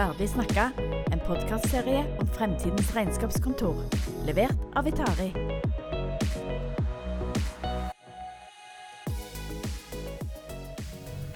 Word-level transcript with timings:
Ferdig 0.00 0.30
snakka, 0.30 0.70
en 1.12 1.20
podkastserie 1.26 2.06
om 2.22 2.28
fremtidens 2.32 2.88
regnskapskontor. 2.96 3.82
Levert 4.24 4.56
av 4.72 4.86
Vitari. 4.88 5.26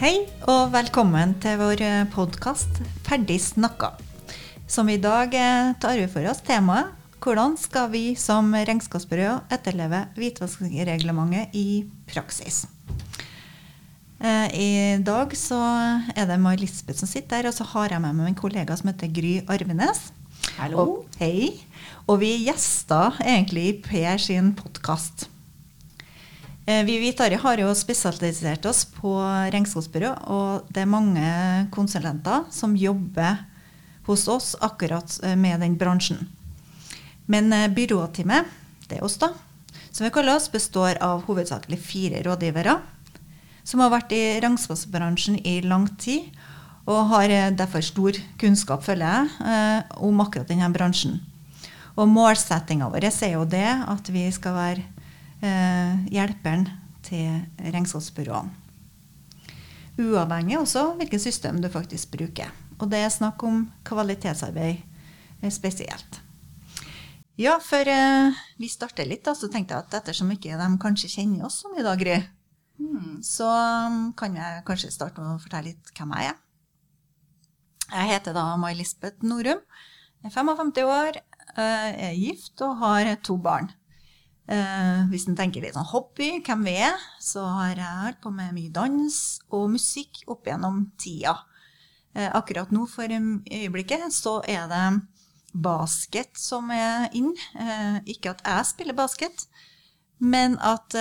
Hei 0.00 0.14
og 0.48 0.72
velkommen 0.72 1.36
til 1.44 1.60
vår 1.60 1.84
podkast 2.14 2.80
Ferdig 3.04 3.36
snakka. 3.44 3.98
Som 4.64 4.88
i 4.88 4.96
dag 4.96 5.36
eh, 5.36 5.74
tar 5.76 6.00
vi 6.00 6.08
for 6.08 6.24
oss 6.32 6.40
temaet 6.48 7.20
hvordan 7.20 7.58
skal 7.60 7.92
vi 7.92 8.14
som 8.16 8.48
regnskapsbyrå 8.56 9.42
etterleve 9.52 10.06
hvitvaskingsreglementet 10.16 11.52
i 11.52 11.84
praksis. 12.08 12.64
Eh, 14.24 14.54
I 14.56 14.68
dag 15.04 15.34
så 15.36 15.58
er 16.16 16.24
det 16.30 16.40
Mai 16.40 16.54
Lisbeth 16.56 16.96
som 17.02 17.08
sitter 17.10 17.42
der, 17.42 17.50
og 17.50 17.56
så 17.58 17.66
har 17.74 17.92
jeg 17.92 18.00
med 18.00 18.16
meg 18.16 18.30
min 18.30 18.38
kollega 18.38 18.76
som 18.78 18.88
heter 18.88 19.10
Gry 19.12 19.34
Arvenes. 19.52 20.06
Hallo. 20.56 20.80
Og, 20.80 21.18
hei. 21.20 21.50
Og 22.08 22.22
vi 22.22 22.30
gjester 22.46 23.18
egentlig 23.20 23.64
i 23.68 23.74
Per 23.84 24.22
sin 24.22 24.54
podkast. 24.56 25.26
Vi 26.64 26.94
i 26.94 27.00
Vitari 27.02 27.36
har 27.36 27.60
jo 27.60 27.68
spesialisert 27.76 28.64
oss 28.64 28.86
på 28.88 29.12
regnskapsbyrå, 29.52 30.14
og 30.32 30.70
det 30.72 30.80
er 30.80 30.88
mange 30.88 31.26
konsulenter 31.74 32.46
som 32.48 32.72
jobber 32.80 33.42
hos 34.08 34.24
oss 34.32 34.54
akkurat 34.64 35.18
eh, 35.20 35.36
med 35.36 35.60
den 35.60 35.76
bransjen. 35.76 36.24
Men 37.28 37.52
eh, 37.52 37.68
byråteamet, 37.68 38.48
det 38.88 39.02
er 39.02 39.04
oss, 39.04 39.20
da, 39.20 39.34
som 39.90 40.08
vi 40.08 40.12
kaller 40.16 40.38
oss, 40.38 40.48
består 40.52 40.96
av 41.04 41.26
hovedsakelig 41.28 41.82
fire 41.84 42.24
rådgivere 42.24 42.78
som 43.64 43.82
har 43.82 43.92
vært 43.92 44.12
i 44.12 44.22
regnskapsbransjen 44.44 45.40
i 45.42 45.60
lang 45.64 45.88
tid, 46.00 46.30
og 46.84 47.08
har 47.14 47.32
eh, 47.32 47.52
derfor 47.56 47.84
stor 47.84 48.18
kunnskap, 48.40 48.84
føler 48.84 49.06
jeg, 49.08 49.86
om 50.04 50.20
akkurat 50.20 50.50
denne 50.50 50.68
bransjen. 50.72 51.22
Og 51.94 52.10
målsettinga 52.10 52.88
vår 52.90 53.06
er 53.06 53.32
jo 53.36 53.44
det 53.46 53.68
at 53.70 54.10
vi 54.10 54.26
skal 54.34 54.56
være 54.56 54.82
eh, 55.44 56.04
hjelperen 56.12 56.66
til 57.06 57.44
regnskapsbyråene. 57.62 58.60
Uavhengig 59.94 60.58
også 60.58 60.88
hvilket 60.98 61.22
system 61.22 61.60
du 61.62 61.68
faktisk 61.70 62.10
bruker. 62.16 62.50
Og 62.82 62.88
det 62.90 63.04
er 63.04 63.12
snakk 63.14 63.42
om 63.46 63.68
kvalitetsarbeid 63.86 64.80
eh, 65.40 65.52
spesielt. 65.54 66.20
Ja, 67.38 67.60
før 67.62 67.90
eh, 67.90 68.42
vi 68.58 68.70
starter 68.70 69.06
litt, 69.06 69.22
da, 69.26 69.36
så 69.38 69.50
tenkte 69.50 69.76
jeg 69.76 69.86
at 69.86 70.00
ettersom 70.00 70.32
ikke 70.34 70.58
de 70.58 70.68
kanskje 70.82 71.12
kjenner 71.16 71.46
oss 71.46 71.60
sånn 71.62 71.78
i 71.78 71.86
dag, 71.86 71.98
Gry, 72.00 72.18
mm. 72.78 73.22
så 73.24 73.48
um, 73.88 74.12
kan 74.18 74.36
jeg 74.36 74.64
kanskje 74.66 74.92
starte 74.94 75.22
med 75.22 75.36
å 75.36 75.42
fortelle 75.42 75.72
litt 75.72 75.92
hvem 75.96 76.14
jeg 76.18 76.32
er. 76.32 76.40
Jeg 77.94 78.10
heter 78.10 78.34
da 78.34 78.48
Mai 78.58 78.72
Lisbeth 78.74 79.22
Norum. 79.26 79.60
Jeg 80.24 80.30
er 80.30 80.34
55 80.34 80.84
år, 80.88 81.18
eh, 81.60 81.90
er 82.08 82.14
gift 82.16 82.62
og 82.64 82.78
har 82.80 83.10
to 83.22 83.36
barn. 83.36 83.68
Eh, 84.48 85.04
hvis 85.10 85.28
en 85.28 85.36
tenker 85.36 85.60
litt 85.60 85.76
sånn 85.76 85.90
hobby, 85.92 86.40
hvem 86.44 86.64
vi 86.64 86.78
er, 86.86 86.96
så 87.20 87.44
har 87.44 87.76
jeg 87.76 88.00
holdt 88.00 88.22
på 88.24 88.32
med 88.32 88.54
mye 88.56 88.72
dans 88.72 89.18
og 89.52 89.70
musikk 89.76 90.22
opp 90.26 90.48
gjennom 90.48 90.86
tida. 90.96 91.36
Eh, 92.14 92.30
akkurat 92.32 92.72
nå 92.72 92.86
for 92.88 93.04
øyeblikket 93.04 94.12
så 94.16 94.40
er 94.48 94.66
det 94.68 94.86
basket 95.54 96.32
som 96.40 96.70
er 96.70 97.10
inn. 97.12 97.34
Ikke 98.08 98.32
at 98.32 98.42
jeg 98.42 98.66
spiller 98.66 98.96
basket, 98.96 99.46
men 100.18 100.56
at, 100.58 100.96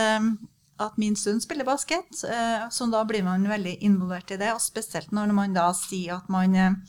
at 0.82 0.96
min 0.98 1.16
sønn 1.20 1.42
spiller 1.42 1.68
basket. 1.68 2.24
Eh, 2.26 2.70
så 2.74 2.88
da 2.92 3.04
blir 3.06 3.26
man 3.26 3.46
veldig 3.50 3.78
involvert 3.86 4.32
i 4.34 4.40
det, 4.42 4.54
og 4.56 4.62
spesielt 4.64 5.14
når 5.14 5.34
man 5.36 5.54
da 5.56 5.68
sier 5.78 6.18
at 6.18 6.32
man 6.34 6.56
eh, 6.56 6.80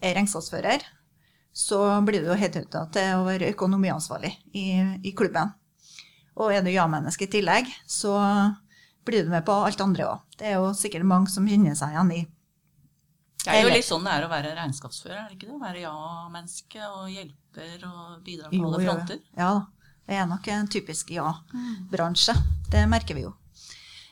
er 0.00 0.16
regnskapsfører. 0.16 0.86
Så 1.52 1.80
blir 2.06 2.22
du 2.22 2.30
jo 2.30 2.38
headhunta 2.38 2.84
til 2.94 3.18
å 3.18 3.26
være 3.26 3.50
økonomiansvarlig 3.50 4.30
i, 4.54 4.66
i 5.02 5.12
klubben. 5.16 5.50
Og 6.38 6.54
er 6.54 6.62
du 6.62 6.70
ja-menneske 6.70 7.26
i 7.26 7.32
tillegg, 7.32 7.70
så 7.90 8.14
blir 9.08 9.24
du 9.26 9.32
med 9.32 9.42
på 9.46 9.56
alt 9.66 9.80
andre 9.82 10.06
òg. 10.06 10.26
Det 10.38 10.52
er 10.52 10.60
jo 10.60 10.68
sikkert 10.76 11.08
mange 11.08 11.32
som 11.32 11.48
kjenner 11.48 11.74
seg 11.78 11.96
igjen 11.96 12.12
i 12.14 12.20
Det 13.42 13.56
er 13.56 13.64
jo 13.64 13.72
litt 13.72 13.88
sånn 13.88 14.06
det 14.06 14.12
er 14.14 14.26
å 14.26 14.30
være 14.30 14.54
regnskapsfører, 14.54 15.24
er 15.24 15.32
det 15.32 15.38
ikke 15.38 15.48
det? 15.48 15.56
Å 15.56 15.64
være 15.64 15.82
ja-menneske 15.82 16.92
og 16.92 17.10
hjelper 17.10 17.88
og 17.88 18.22
bidrar 18.22 18.54
på 18.54 18.62
alle 18.68 18.84
fronter. 18.84 19.20
Ja 19.40 19.50
da. 19.58 19.66
Det 20.08 20.16
er 20.16 20.24
nok 20.24 20.46
en 20.48 20.68
typisk 20.72 21.10
ja-bransje. 21.12 22.32
Det 22.72 22.86
merker 22.88 23.18
vi 23.18 23.26
jo. 23.26 23.34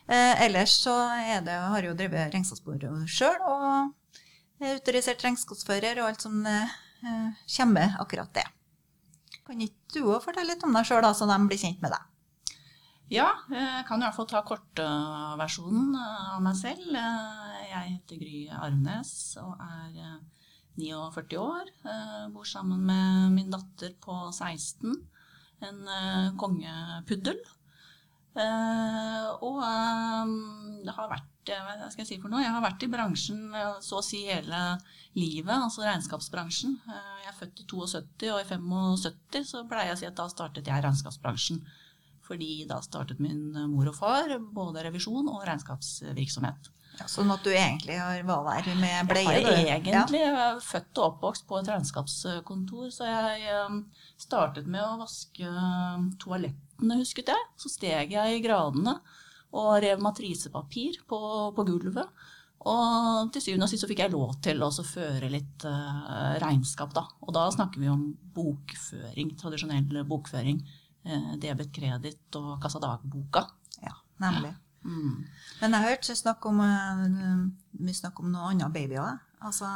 Eh, 0.07 0.43
ellers 0.45 0.75
så 0.83 0.93
er 1.17 1.41
det, 1.47 1.55
har 1.57 1.81
jeg 1.81 1.89
jo 1.89 1.97
drevet 1.97 2.35
regnskapsbyrå 2.35 2.91
sjøl, 3.09 3.39
og 3.49 4.61
er 4.61 4.75
autorisert 4.77 5.25
regnskapsfører 5.25 6.03
og 6.03 6.11
alt 6.11 6.27
som 6.27 6.45
eh, 6.47 6.77
kommer 7.57 7.97
akkurat 8.05 8.29
det. 8.37 8.45
Kan 9.47 9.65
ikke 9.65 9.97
du 9.97 10.13
òg 10.13 10.21
fortelle 10.27 10.53
litt 10.53 10.69
om 10.69 10.77
deg 10.77 10.85
sjøl, 10.85 11.09
så 11.17 11.31
de 11.33 11.41
blir 11.49 11.63
kjent 11.65 11.81
med 11.81 11.97
deg? 11.97 12.13
Ja, 13.17 13.31
jeg 13.49 13.89
kan 13.89 14.03
i 14.03 14.05
hvert 14.05 14.19
fall 14.19 14.29
ta 14.29 14.45
kortversjonen 14.45 15.97
av 15.97 16.41
meg 16.45 16.57
selv. 16.59 16.89
Jeg 16.93 17.85
heter 17.95 18.21
Gry 18.21 18.41
Arvnes 18.51 19.13
og 19.41 19.53
er 19.63 20.17
49 20.77 21.39
år. 21.39 21.71
Bor 22.35 22.49
sammen 22.51 22.83
med 22.85 23.37
min 23.39 23.53
datter 23.55 23.95
på 24.03 24.27
16, 24.35 25.07
en 25.65 25.79
kongepuddel. 26.41 27.39
Og 29.47 29.63
det 30.85 30.93
har 30.99 31.09
vært 31.15 31.33
hva 31.47 31.87
skal 31.93 32.03
jeg 32.03 32.09
si 32.09 32.17
for 32.19 32.27
noe? 32.33 32.43
Jeg 32.43 32.51
har 32.51 32.65
vært 32.65 32.83
i 32.83 32.91
bransjen 32.91 33.55
så 33.85 34.01
å 34.01 34.05
si 34.05 34.25
hele 34.27 34.61
livet, 35.15 35.55
altså 35.55 35.85
regnskapsbransjen. 35.87 36.73
Jeg 36.91 37.31
er 37.31 37.37
født 37.39 37.63
i 37.63 37.67
72, 37.71 38.33
og 38.35 38.41
i 38.41 38.49
75 38.51 39.47
så 39.53 39.63
pleier 39.71 39.93
jeg 39.93 39.97
å 39.97 40.01
si 40.01 40.09
at 40.11 40.19
da 40.19 40.27
startet 40.33 40.67
jeg 40.67 40.83
regnskapsbransjen. 40.83 41.63
Fordi 42.27 42.67
da 42.67 42.81
startet 42.83 43.23
min 43.23 43.55
mor 43.71 43.87
og 43.93 43.95
far 43.95 44.35
både 44.43 44.83
revisjon 44.89 45.31
og 45.31 45.47
regnskapsvirksomhet. 45.47 46.73
Ja, 46.97 47.07
sånn 47.13 47.29
at 47.35 47.45
du 47.45 47.51
egentlig 47.53 47.99
var 48.25 48.47
der 48.49 48.79
med 48.81 49.11
bleie? 49.11 49.35
Jeg 49.37 49.45
har 49.45 49.73
egentlig 49.77 50.23
ja. 50.23 50.47
født 50.65 51.01
og 51.01 51.11
oppvokst 51.11 51.45
på 51.49 51.59
et 51.61 51.69
regnskapskontor. 51.69 52.89
Så 52.95 53.09
jeg 53.09 53.83
startet 54.21 54.71
med 54.71 54.81
å 54.81 54.97
vaske 55.03 55.51
toalettene, 56.23 56.99
husket 57.03 57.35
jeg. 57.35 57.49
Så 57.61 57.73
steg 57.73 58.17
jeg 58.17 58.39
i 58.39 58.43
gradene 58.45 58.97
og 59.57 59.77
rev 59.85 60.01
matrisepapir 60.05 61.03
på, 61.09 61.21
på 61.57 61.67
gulvet. 61.69 62.27
Og 62.67 63.31
til 63.35 63.45
syvende 63.45 63.69
og 63.69 63.71
sist 63.71 63.85
så 63.85 63.91
fikk 63.91 64.03
jeg 64.03 64.15
lov 64.15 64.35
til 64.43 64.63
å 64.65 64.71
føre 64.75 65.29
litt 65.31 65.67
uh, 65.69 66.35
regnskap, 66.43 66.95
da. 66.97 67.05
Og 67.23 67.35
da 67.37 67.47
snakker 67.55 67.83
vi 67.83 67.91
om 67.93 68.09
bokføring, 68.35 69.37
tradisjonell 69.39 70.03
bokføring. 70.09 70.63
Uh, 71.07 71.35
debet, 71.43 71.71
kreditt 71.75 72.39
og 72.41 72.57
kassadagboka. 72.63 73.45
Ja, 73.85 73.95
nemlig. 74.25 74.57
Mm. 74.87 75.25
Men 75.61 75.73
jeg 75.73 75.83
har 75.83 75.95
hørt 75.95 76.11
snakk 76.21 76.47
om, 76.49 76.61
uh, 76.61 77.47
mye 77.81 77.97
snakk 77.97 78.21
om 78.23 78.31
noen 78.33 78.57
andre 78.57 78.71
babyer. 78.73 79.19
Altså, 79.47 79.69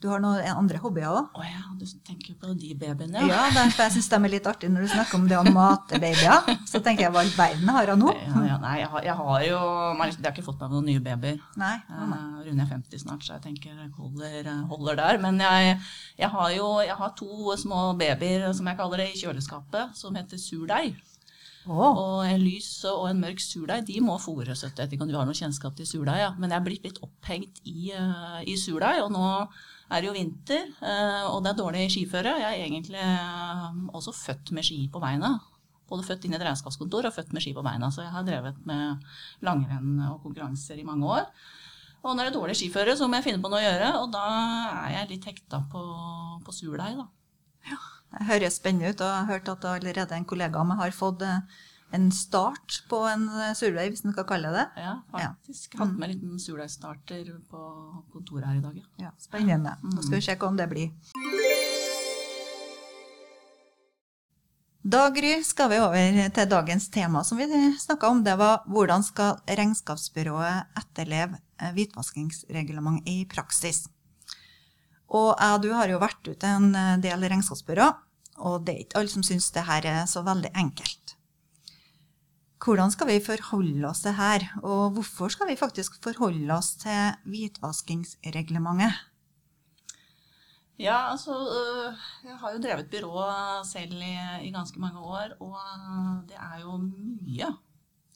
du 0.00 0.06
har 0.08 0.20
noen 0.22 0.44
andre 0.44 0.78
hobbyer 0.80 1.08
òg? 1.08 1.32
Å 1.36 1.44
ja, 1.44 1.62
du 1.76 1.82
tenker 2.06 2.36
på 2.40 2.52
de 2.56 2.70
babyene, 2.78 3.20
ja. 3.28 3.40
ja 3.52 3.64
for 3.72 3.82
jeg 3.86 3.94
syns 3.96 4.08
de 4.12 4.18
er 4.18 4.32
litt 4.32 4.46
artig 4.48 4.70
når 4.72 4.86
du 4.86 4.90
snakker 4.92 5.18
om 5.18 5.26
det 5.28 5.36
å 5.36 5.42
mate 5.44 6.00
babyer. 6.00 6.50
Så 6.68 6.82
tenker 6.84 7.06
jeg 7.06 7.14
hva 7.14 7.24
i 7.26 7.32
verden 7.34 7.72
har 7.74 7.92
hun 7.92 8.04
nå? 8.04 8.14
Ja, 8.16 8.44
ja, 8.52 8.58
nei, 8.62 8.74
jeg 8.80 8.90
har, 8.92 9.04
jeg 9.08 9.16
har 9.18 9.44
jo 9.44 9.58
Jeg 9.58 10.22
har 10.22 10.32
ikke 10.32 10.46
fått 10.46 10.62
meg 10.62 10.74
noen 10.76 10.88
nye 10.88 11.04
babyer. 11.04 11.40
Nei, 11.60 11.74
nei. 11.90 12.20
Uh, 12.20 12.40
Rune 12.46 12.64
er 12.64 12.72
50 12.72 13.04
snart, 13.04 13.26
så 13.26 13.36
jeg 13.36 13.44
tenker 13.48 13.74
jeg 13.74 13.90
holder, 13.98 14.52
holder 14.70 15.00
der. 15.02 15.20
Men 15.24 15.40
jeg, 15.44 15.76
jeg, 16.20 16.32
har 16.36 16.56
jo 16.56 16.72
jeg 16.84 16.96
har 17.02 17.14
to 17.20 17.56
små 17.60 17.84
babyer, 18.00 18.50
som 18.56 18.72
jeg 18.72 18.80
kaller 18.80 19.04
det, 19.04 19.10
i 19.12 19.20
kjøleskapet, 19.24 19.96
som 20.00 20.16
heter 20.16 20.40
surdeig. 20.40 20.94
Oh. 21.70 21.94
Og 21.94 22.22
en 22.26 22.40
lys 22.42 22.68
og 22.90 23.04
en 23.06 23.20
mørk 23.22 23.38
surdeig 23.44 23.84
de 23.86 24.00
må 24.02 24.16
fôres. 24.18 24.64
Jeg 24.64 24.74
vet 24.74 24.96
ikke 24.96 25.06
om 25.06 25.10
du 25.12 25.14
har 25.14 25.28
noe 25.28 25.38
kjennskap 25.38 25.76
til 25.78 25.86
surdeig, 25.86 26.18
ja. 26.24 26.30
men 26.34 26.50
jeg 26.50 26.58
er 26.58 26.64
blitt 26.66 26.88
litt 26.88 26.98
opphengt 27.06 27.60
i, 27.62 27.92
uh, 27.94 28.40
i 28.42 28.56
surdeig. 28.58 29.04
Og 29.04 29.12
nå 29.14 29.22
er 29.30 30.00
det 30.02 30.08
jo 30.08 30.16
vinter, 30.16 30.66
uh, 30.82 31.30
og 31.30 31.44
det 31.44 31.52
er 31.52 31.60
dårlig 31.60 31.84
skiføre. 31.94 32.34
Jeg 32.42 32.50
er 32.50 32.64
egentlig 32.66 33.04
uh, 33.06 33.70
også 33.94 34.16
født 34.18 34.50
med 34.56 34.66
ski 34.66 34.80
på 34.90 35.02
beina. 35.02 35.36
Både 35.90 36.06
født 36.06 36.26
inn 36.26 36.34
i 36.34 36.38
et 36.40 36.46
regnskapskontor 36.48 37.06
og 37.06 37.14
født 37.14 37.30
med 37.36 37.46
ski 37.46 37.54
på 37.54 37.64
beina. 37.66 37.92
Så 37.94 38.02
jeg 38.02 38.14
har 38.16 38.26
drevet 38.26 38.58
med 38.66 39.06
langrenn 39.46 39.94
og 40.08 40.24
konkurranser 40.26 40.82
i 40.82 40.86
mange 40.86 41.06
år. 41.06 41.30
Og 42.00 42.16
når 42.16 42.24
det 42.24 42.32
er 42.32 42.38
dårlig 42.40 42.58
skiføre, 42.58 42.98
så 42.98 43.06
må 43.06 43.20
jeg 43.20 43.28
finne 43.28 43.44
på 43.44 43.50
noe 43.52 43.60
å 43.60 43.66
gjøre, 43.66 43.94
og 44.00 44.10
da 44.14 44.26
er 44.88 44.94
jeg 44.96 45.10
litt 45.12 45.26
hekta 45.28 45.62
på, 45.70 45.86
på 46.46 46.54
surdeig, 46.56 46.96
da. 46.96 47.10
Ja. 47.68 47.80
Det 48.10 48.26
høres 48.26 48.56
spennende 48.58 48.90
ut, 48.90 49.00
og 49.00 49.06
jeg 49.06 49.18
har 49.18 49.28
hørt 49.30 49.50
at 49.52 49.66
allerede 49.70 50.16
en 50.16 50.26
kollega 50.26 50.58
av 50.58 50.66
meg 50.66 50.80
har 50.80 50.94
fått 50.94 51.22
eh, 51.22 51.60
en 51.94 52.08
start 52.14 52.80
på 52.90 53.02
en 53.06 53.28
eh, 53.30 53.52
surdeig, 53.58 53.92
hvis 53.92 54.04
en 54.04 54.14
skal 54.14 54.26
kalle 54.26 54.50
det 54.54 54.66
Ja, 54.78 54.96
faktisk. 55.12 55.74
Ja. 55.74 55.82
Hatt 55.82 55.94
med 55.94 56.08
en 56.08 56.14
liten 56.14 56.42
surdeigstarter 56.42 57.30
på 57.50 57.62
kontoret 58.12 58.48
her 58.48 58.58
i 58.58 58.64
dag. 58.64 58.80
Ja, 58.80 59.06
ja 59.06 59.12
Spennende. 59.22 59.76
Da 59.82 60.02
skal 60.02 60.18
vi 60.18 60.26
sjekke 60.26 60.50
om 60.50 60.58
det 60.58 60.68
blir. 60.70 60.90
Da, 64.80 65.04
Gry, 65.12 65.34
skal 65.44 65.68
vi 65.68 65.78
over 65.78 66.20
til 66.34 66.50
dagens 66.50 66.88
tema 66.88 67.20
som 67.26 67.38
vi 67.38 67.46
snakka 67.78 68.08
om. 68.08 68.24
Det 68.24 68.34
var 68.40 68.64
hvordan 68.66 69.04
skal 69.04 69.36
regnskapsbyrået 69.44 70.70
etterleve 70.80 71.38
hvitvaskingsreglement 71.76 73.04
i 73.06 73.20
praksis. 73.28 73.84
Og 75.10 75.32
jeg, 75.34 75.62
du 75.64 75.72
har 75.74 75.90
jo 75.90 75.98
vært 76.02 76.28
ute 76.30 76.46
en 76.46 76.70
del 77.02 77.26
regnskapsbyrå, 77.26 77.88
og 78.46 78.62
det 78.64 78.74
er 78.74 78.84
ikke 78.84 79.00
alle 79.00 79.12
som 79.12 79.24
syns 79.26 79.50
det 79.52 79.66
her 79.66 79.88
er 79.90 80.04
så 80.08 80.22
veldig 80.26 80.52
enkelt. 80.62 81.16
Hvordan 82.60 82.92
skal 82.92 83.08
vi 83.08 83.22
forholde 83.24 83.86
oss 83.88 84.02
til 84.04 84.12
her, 84.18 84.44
og 84.60 84.92
hvorfor 84.92 85.32
skal 85.32 85.48
vi 85.48 85.56
faktisk 85.56 85.96
forholde 86.04 86.52
oss 86.52 86.74
til 86.82 87.14
hvitvaskingsreglementet? 87.24 88.98
Ja, 90.80 91.10
altså 91.12 91.32
øh, 91.32 91.96
Jeg 92.24 92.36
har 92.40 92.52
jo 92.52 92.60
drevet 92.60 92.90
byrå 92.92 93.24
selv 93.68 93.96
i, 94.00 94.14
i, 94.46 94.52
ganske 94.52 94.80
mange 94.80 95.00
år, 95.00 95.34
og 95.40 95.56
det 96.28 96.36
er 96.36 96.60
jo 96.62 96.76
mye, 96.80 97.48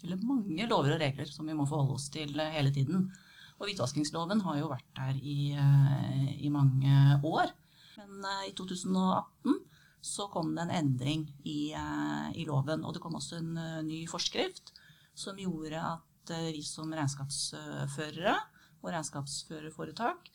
eller 0.03 0.21
mange 0.29 0.69
lover 0.69 0.95
og 0.97 1.01
regler 1.01 1.29
som 1.29 1.49
vi 1.49 1.57
må 1.57 1.67
forholde 1.69 1.97
oss 1.97 2.09
til 2.13 2.41
hele 2.41 2.73
tiden. 2.73 3.11
Og 3.61 3.69
hvitvaskingsloven 3.69 4.43
har 4.45 4.59
jo 4.59 4.73
vært 4.73 4.89
der 4.97 5.21
i, 5.21 5.55
øh, 5.55 6.25
i 6.43 6.51
mange 6.53 7.21
år. 7.23 7.55
Men 7.99 8.27
øh, 8.27 8.49
i 8.51 8.57
2018 8.59 9.63
så 10.05 10.27
kom 10.29 10.53
det 10.55 10.67
en 10.67 10.75
endring 10.79 11.25
i, 11.49 11.73
eh, 11.73 12.29
i, 12.37 12.45
loven. 12.45 12.85
Og 12.85 12.95
det 12.95 13.03
kom 13.03 13.17
også 13.17 13.41
en 13.41 13.57
eh, 13.57 13.83
ny 13.87 14.05
forskrift 14.11 14.75
som 15.17 15.39
gjorde 15.41 15.81
at 15.81 16.35
eh, 16.35 16.51
vi 16.53 16.63
som 16.67 16.93
regnskapsførere 16.93 18.37
og 18.83 18.91
regnskapsførerforetak 18.93 20.33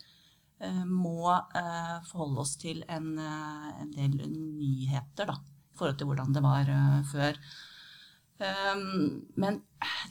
må 0.90 1.30
forholde 2.10 2.42
oss 2.42 2.58
til 2.60 2.82
en, 2.92 3.14
en 3.16 3.92
del 3.94 4.26
nyheter 4.28 5.30
da, 5.30 5.38
i 5.40 5.78
forhold 5.80 5.96
til 6.02 6.10
hvordan 6.10 6.34
det 6.36 6.42
var 6.44 6.72
før. 7.08 7.40
Um, 8.40 9.26
men 9.36 9.62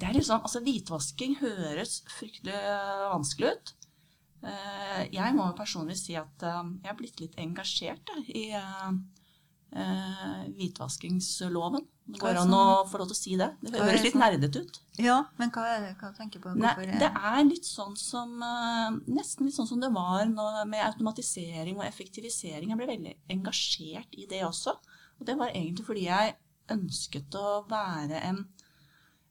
det 0.01 0.09
er 0.09 0.17
liksom, 0.17 0.43
altså 0.45 0.61
hvitvasking 0.61 1.39
høres 1.41 2.03
fryktelig 2.13 2.59
vanskelig 3.13 3.55
ut. 3.55 3.75
Uh, 4.45 5.05
jeg 5.11 5.35
må 5.35 5.49
personlig 5.59 5.97
si 5.99 6.15
at 6.19 6.45
uh, 6.47 6.61
jeg 6.83 6.91
har 6.91 6.99
blitt 6.99 7.23
litt 7.23 7.39
engasjert 7.41 8.05
da, 8.07 8.21
i, 8.29 8.45
uh, 8.55 8.93
eh, 9.73 10.49
hvitvaskingsloven. 10.57 11.87
Det 12.09 12.23
går 12.23 12.39
an 12.41 12.55
å 12.57 12.65
få 12.89 13.03
lov 13.03 13.11
til 13.11 13.17
å 13.17 13.19
si 13.19 13.35
det. 13.37 13.49
Det 13.61 13.81
høres 13.83 14.05
litt 14.07 14.17
nerdete 14.17 14.63
ut. 14.65 14.79
Ja, 15.03 15.19
men 15.41 15.53
hva 15.53 15.67
er 15.75 15.83
det 15.85 15.91
hva 16.01 16.09
tenker 16.17 16.41
på? 16.41 16.55
Nei, 16.57 16.73
det 17.01 17.11
er 17.13 17.41
litt 17.45 17.69
sånn 17.69 17.93
som 18.01 18.41
eh, 18.43 18.97
Nesten 19.13 19.47
litt 19.47 19.57
sånn 19.59 19.69
som 19.69 19.83
det 19.83 19.91
var 19.93 20.25
med 20.33 20.81
automatisering 20.87 21.77
og 21.77 21.85
effektivisering. 21.85 22.73
Jeg 22.73 22.81
ble 22.81 22.89
veldig 22.95 23.15
engasjert 23.37 24.17
i 24.17 24.25
det 24.31 24.41
også. 24.47 24.79
Og 25.19 25.29
det 25.29 25.37
var 25.37 25.53
egentlig 25.53 25.85
fordi 25.85 26.07
jeg 26.07 26.37
ønsket 26.73 27.35
å 27.39 27.63
være 27.71 28.21
en 28.29 28.43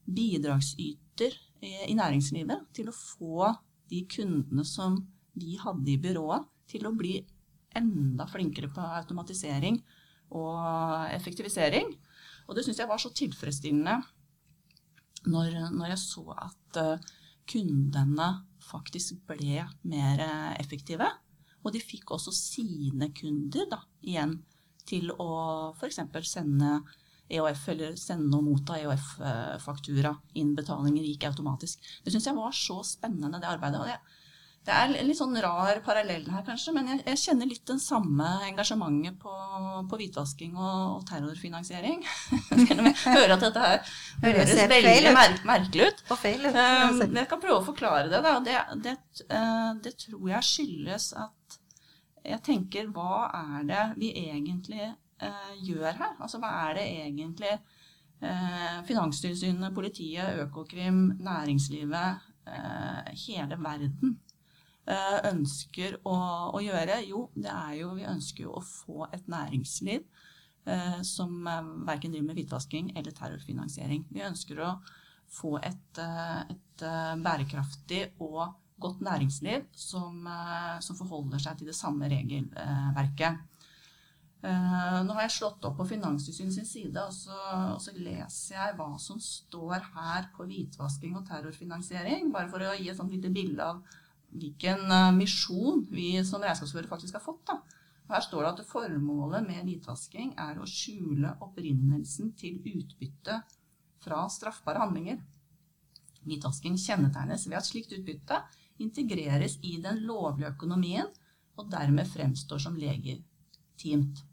bidragsyter 0.07 1.35
i 1.61 1.95
næringslivet 1.97 2.69
til 2.75 2.89
å 2.89 2.95
få 2.95 3.51
de 3.91 4.03
kundene 4.11 4.65
som 4.67 4.97
vi 5.37 5.57
hadde 5.59 5.93
i 5.93 5.99
byrået, 6.01 6.45
til 6.67 6.87
å 6.87 6.95
bli 6.95 7.19
enda 7.77 8.25
flinkere 8.29 8.69
på 8.73 8.83
automatisering 8.83 9.77
og 10.35 11.13
effektivisering. 11.15 11.93
Og 12.47 12.57
det 12.57 12.65
syns 12.65 12.81
jeg 12.81 12.89
var 12.89 12.99
så 13.01 13.11
tilfredsstillende 13.15 13.95
når, 15.31 15.55
når 15.75 15.93
jeg 15.93 16.01
så 16.03 16.25
at 16.35 16.81
uh, 16.81 17.15
kundene 17.47 18.27
faktisk 18.67 19.21
ble 19.29 19.63
mer 19.87 20.23
effektive. 20.59 21.07
Og 21.63 21.73
de 21.75 21.83
fikk 21.83 22.11
også 22.15 22.33
sine 22.35 23.09
kunder 23.15 23.67
da, 23.71 23.81
igjen 24.03 24.37
til 24.87 25.11
å 25.11 25.29
f.eks. 25.75 25.99
sende 26.27 26.77
EOF 27.29 27.67
eller 27.73 27.97
sende 27.99 28.37
og 28.37 28.45
motta 28.45 28.77
EOF-faktura. 28.79 30.13
Innbetalinger 30.39 31.09
gikk 31.09 31.27
automatisk. 31.29 31.83
Det 32.03 32.13
syns 32.13 32.29
jeg 32.29 32.37
var 32.37 32.55
så 32.55 32.79
spennende, 32.87 33.41
det 33.41 33.49
arbeidet. 33.49 33.81
Og 33.81 33.89
det, 33.89 33.97
det 34.67 34.75
er 34.75 34.91
en 34.91 35.07
litt 35.07 35.19
sånn 35.19 35.37
rar 35.43 35.79
parallell 35.85 36.25
her, 36.27 36.43
kanskje, 36.47 36.73
men 36.75 36.89
jeg, 36.91 37.01
jeg 37.07 37.21
kjenner 37.21 37.47
litt 37.47 37.63
den 37.69 37.79
samme 37.79 38.27
engasjementet 38.49 39.15
på, 39.21 39.33
på 39.87 39.99
hvitvasking 40.01 40.57
og, 40.59 40.97
og 40.97 41.05
terrorfinansiering. 41.07 42.03
Selv 42.49 42.81
om 42.81 42.89
jeg 42.89 42.97
hører 43.05 43.35
at 43.37 43.45
dette 43.45 43.63
her 43.63 43.95
høres 44.25 44.53
veldig 44.73 45.15
mer, 45.15 45.37
merkelig 45.47 45.87
ut. 45.87 46.03
Feil, 46.19 46.47
um, 46.51 47.01
jeg 47.05 47.31
kan 47.31 47.43
prøve 47.43 47.61
å 47.61 47.67
forklare 47.67 48.11
det. 48.11 48.21
Da. 48.25 48.35
Det, 48.43 48.59
det, 48.83 48.95
uh, 49.31 49.71
det, 49.83 49.95
tror 50.03 50.31
jeg 50.33 50.49
skyldes 50.51 51.11
at 51.19 51.59
jeg 52.27 52.43
tenker 52.43 52.89
hva 52.91 53.27
er 53.31 53.67
det 53.67 53.83
vi 54.01 54.11
egentlig 54.27 54.89
gjør 55.65 55.97
her? 55.97 56.15
Altså 56.21 56.37
hva 56.41 56.51
er 56.67 56.77
det 56.77 56.83
egentlig 57.01 57.53
uh, 57.57 58.79
Finanstilsynet, 58.85 59.73
politiet, 59.73 60.41
Økokrim, 60.43 61.17
næringslivet, 61.25 62.25
hele 63.25 63.57
verden 63.59 64.13
Eh, 64.87 65.17
ønsker 65.27 65.97
å, 66.07 66.15
å, 66.55 66.59
gjøre? 66.63 67.01
Jo, 67.03 67.25
det 67.35 67.51
er 67.51 67.73
jo 67.81 67.89
Vi 67.97 68.05
ønsker 68.07 68.45
jo 68.45 68.53
å 68.55 68.63
få 68.63 69.09
et 69.11 69.25
næringsliv 69.27 70.05
eh, 70.63 71.01
som 71.03 71.41
eh, 71.43 71.73
verken 71.89 72.13
driver 72.13 72.29
med 72.29 72.39
hvitvasking 72.39 72.93
eller 72.95 73.15
terrorfinansiering. 73.17 74.05
Vi 74.15 74.23
ønsker 74.23 74.61
å 74.63 74.69
få 75.27 75.57
et, 75.59 75.99
eh, 75.99 76.53
et 76.55 76.85
eh, 76.87 77.17
bærekraftig 77.19 77.99
og 78.23 78.55
godt 78.79 79.03
næringsliv 79.03 79.65
som, 79.73 80.27
som, 80.85 80.97
forholder 80.99 81.41
seg 81.41 81.57
til 81.57 81.71
det 81.71 81.75
samme 81.75 82.07
regelverket. 82.11 83.39
Nå 84.47 85.15
har 85.15 85.25
jeg 85.25 85.35
slått 85.37 85.65
opp 85.67 85.77
på 85.79 85.87
Finanstilsynet 85.89 86.67
side, 86.67 87.01
og 87.01 87.13
så, 87.13 87.37
og 87.73 87.81
så, 87.83 87.93
leser 87.95 88.55
jeg 88.55 88.75
hva 88.77 88.89
som 89.01 89.19
står 89.21 89.89
her 89.95 90.29
på 90.35 90.47
hvitvasking 90.47 91.17
og 91.19 91.25
terrorfinansiering, 91.27 92.31
bare 92.31 92.51
for 92.51 92.63
å 92.63 92.75
gi 92.77 92.91
et 92.91 92.99
sånt 92.99 93.13
lite 93.13 93.31
bilde 93.33 93.65
av 93.65 93.81
hvilken 94.37 94.91
eh, 94.91 95.11
misjon 95.15 95.85
vi 95.91 96.11
som 96.27 96.43
regnskapsfører 96.43 96.89
faktisk 96.91 97.17
har 97.17 97.23
fått. 97.23 97.43
Da. 97.49 97.59
Her 98.07 98.23
står 98.23 98.43
det 98.43 98.51
at 98.53 98.69
formålet 98.69 99.47
med 99.47 99.65
hvitvasking 99.67 100.33
er 100.39 100.59
å 100.59 100.67
skjule 100.69 101.33
opprinnelsen 101.43 102.31
til 102.39 102.61
utbytte 102.63 103.41
fra 104.03 104.21
straffbare 104.31 104.83
handlinger. 104.83 105.19
Hvitvasking 106.27 106.77
kjennetegnes 106.79 107.47
ved 107.47 107.59
at 107.59 107.67
slikt 107.67 107.95
utbytte 107.95 108.41
integreres 108.83 109.57
i 109.65 109.77
den 109.83 110.03
lovlige 110.07 110.53
økonomien 110.53 111.09
og 111.57 111.69
dermed 111.71 112.07
fremstår 112.07 112.61
som 112.61 112.77
legitimt. 112.79 114.23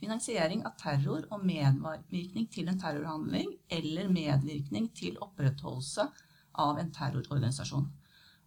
Finansiering 0.00 0.64
av 0.64 0.78
terror 0.80 1.26
og 1.28 1.42
medvirkning 1.44 2.46
til 2.52 2.70
en 2.72 2.78
terrorhandling 2.80 3.52
eller 3.68 4.08
medvirkning 4.08 4.88
til 4.96 5.18
opprettholdelse 5.20 6.06
av 6.60 6.78
en 6.80 6.92
terrororganisasjon. 6.94 7.84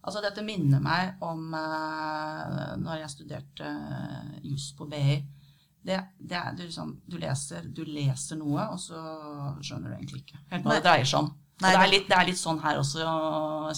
Altså 0.04 0.20
dette 0.20 0.42
minner 0.44 0.82
meg 0.84 1.22
om 1.24 1.54
uh, 1.54 2.74
når 2.80 3.04
jeg 3.04 3.12
studerte 3.12 3.68
uh, 3.70 4.34
juss 4.44 4.72
på 4.76 4.88
BI. 4.90 5.20
Det, 5.84 6.00
det 6.18 6.36
er, 6.36 6.50
det 6.56 6.66
liksom, 6.66 6.90
du, 7.06 7.16
leser, 7.20 7.68
du, 7.70 7.84
leser, 7.86 8.40
noe, 8.40 8.66
og 8.72 8.80
så 8.80 8.98
skjønner 9.64 9.92
du 9.92 9.96
egentlig 9.98 10.24
ikke 10.24 10.40
helt 10.50 10.66
hva 10.66 10.76
det 10.78 10.84
dreier 10.88 11.08
seg 11.08 11.22
om. 11.22 11.30
Det, 11.60 11.70
er 11.70 11.88
litt, 11.92 12.08
det, 12.08 12.18
er 12.18 12.28
litt, 12.28 12.40
sånn 12.40 12.60
her 12.64 12.80
også, 12.80 13.06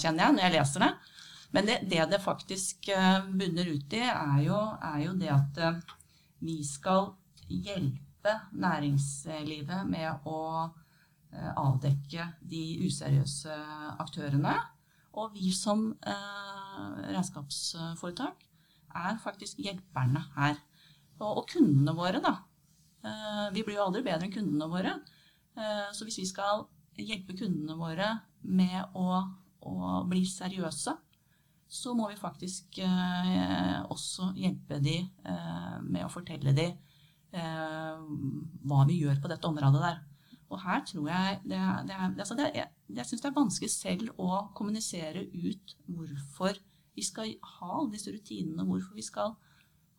kjenner 0.01 0.25
jeg, 0.25 0.35
når 0.35 0.45
jeg 0.45 0.55
leser 0.55 0.85
det. 0.87 0.91
Men 1.55 1.69
det 1.69 1.77
det, 1.93 2.01
det 2.11 2.21
faktisk 2.23 2.89
uh, 2.89 3.21
bunner 3.29 3.69
ut 3.69 3.95
i, 3.95 4.03
er 4.07 4.43
jo, 4.47 4.59
er 4.89 4.99
jo 5.05 5.15
det 5.21 5.31
at 5.35 5.63
uh, 5.63 5.95
vi 6.43 6.59
skal 6.65 7.11
hjelpe 7.47 8.33
næringslivet 8.51 9.87
med 9.87 10.27
å 10.27 10.39
uh, 10.67 11.51
avdekke 11.55 12.31
de 12.41 12.63
useriøse 12.87 13.55
aktørene 14.03 14.55
og 15.17 15.33
vi 15.33 15.51
som 15.55 15.89
eh, 16.05 16.81
regnskapsforetak 17.09 18.45
er 18.97 19.17
faktisk 19.21 19.61
hjelperne 19.63 20.21
her. 20.35 20.59
Og, 21.17 21.45
kundene 21.49 21.95
våre, 21.97 22.21
da. 22.21 22.35
Eh, 23.01 23.47
vi 23.55 23.63
blir 23.65 23.79
jo 23.79 23.87
aldri 23.87 24.03
bedre 24.05 24.27
enn 24.27 24.35
kundene 24.35 24.69
våre. 24.69 24.93
Eh, 25.57 25.87
så 25.93 26.05
hvis 26.05 26.19
vi 26.21 26.27
skal 26.29 26.67
hjelpe 26.97 27.37
kundene 27.37 27.77
våre 27.79 28.11
med 28.45 28.97
å, 28.97 29.21
å 29.65 30.01
bli 30.09 30.21
seriøse, 30.29 30.93
så 31.67 31.93
må 31.97 32.11
vi 32.11 32.19
faktisk 32.19 32.77
eh, 32.85 33.79
også 33.91 34.31
hjelpe 34.37 34.77
de 34.83 34.99
eh, 35.01 35.73
med 35.81 36.05
å 36.05 36.13
fortelle 36.13 36.53
de 36.55 36.69
eh, 36.69 36.96
hva 37.41 38.85
vi 38.89 39.01
gjør 39.01 39.19
på 39.21 39.31
dette 39.31 39.49
området 39.49 39.83
der. 39.83 39.99
Og 40.47 40.61
her 40.63 40.83
tror 40.87 41.09
jeg 41.11 41.39
det 41.43 41.59
det 41.89 41.97
altså 42.23 42.35
det 42.39 42.51
Jeg, 42.55 42.69
Jeg 42.95 43.05
syns 43.05 43.21
det 43.21 43.29
er 43.29 43.39
vanskelig 43.39 43.71
selv 43.71 44.21
å 44.23 44.47
kommunisere 44.55 45.25
ut 45.33 45.75
hvorfor 45.85 46.59
vi 46.95 47.03
skal 47.03 47.33
ha 47.59 47.73
alle 47.77 47.91
disse 47.93 48.11
rutinene, 48.13 48.65
hvorfor 48.65 48.95
vi 48.95 49.05
skal 49.05 49.35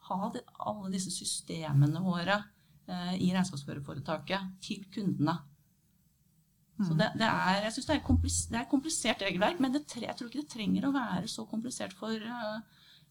ha 0.08 0.30
det, 0.34 0.42
alle 0.58 0.90
disse 0.90 1.12
systemene 1.14 2.00
våre 2.02 2.40
eh, 2.88 3.14
i 3.22 3.28
regnskapsførerforetaket 3.34 4.56
til 4.64 4.86
kundene. 4.94 5.36
Så 6.78 6.94
det, 6.94 7.08
det 7.18 7.26
er, 7.26 7.64
jeg 7.64 7.74
synes 7.74 7.86
det 7.88 7.94
er, 7.96 8.02
komplis, 8.06 8.38
det 8.52 8.58
er 8.60 8.66
komplisert 8.70 9.22
regelverk, 9.26 9.58
men 9.62 9.74
det, 9.74 9.82
jeg 9.98 10.14
tror 10.14 10.28
ikke 10.28 10.44
det 10.44 10.52
trenger 10.52 10.86
å 10.86 10.94
være 10.94 11.30
så 11.30 11.42
komplisert 11.50 11.94
for, 11.98 12.14
uh, 12.14 12.60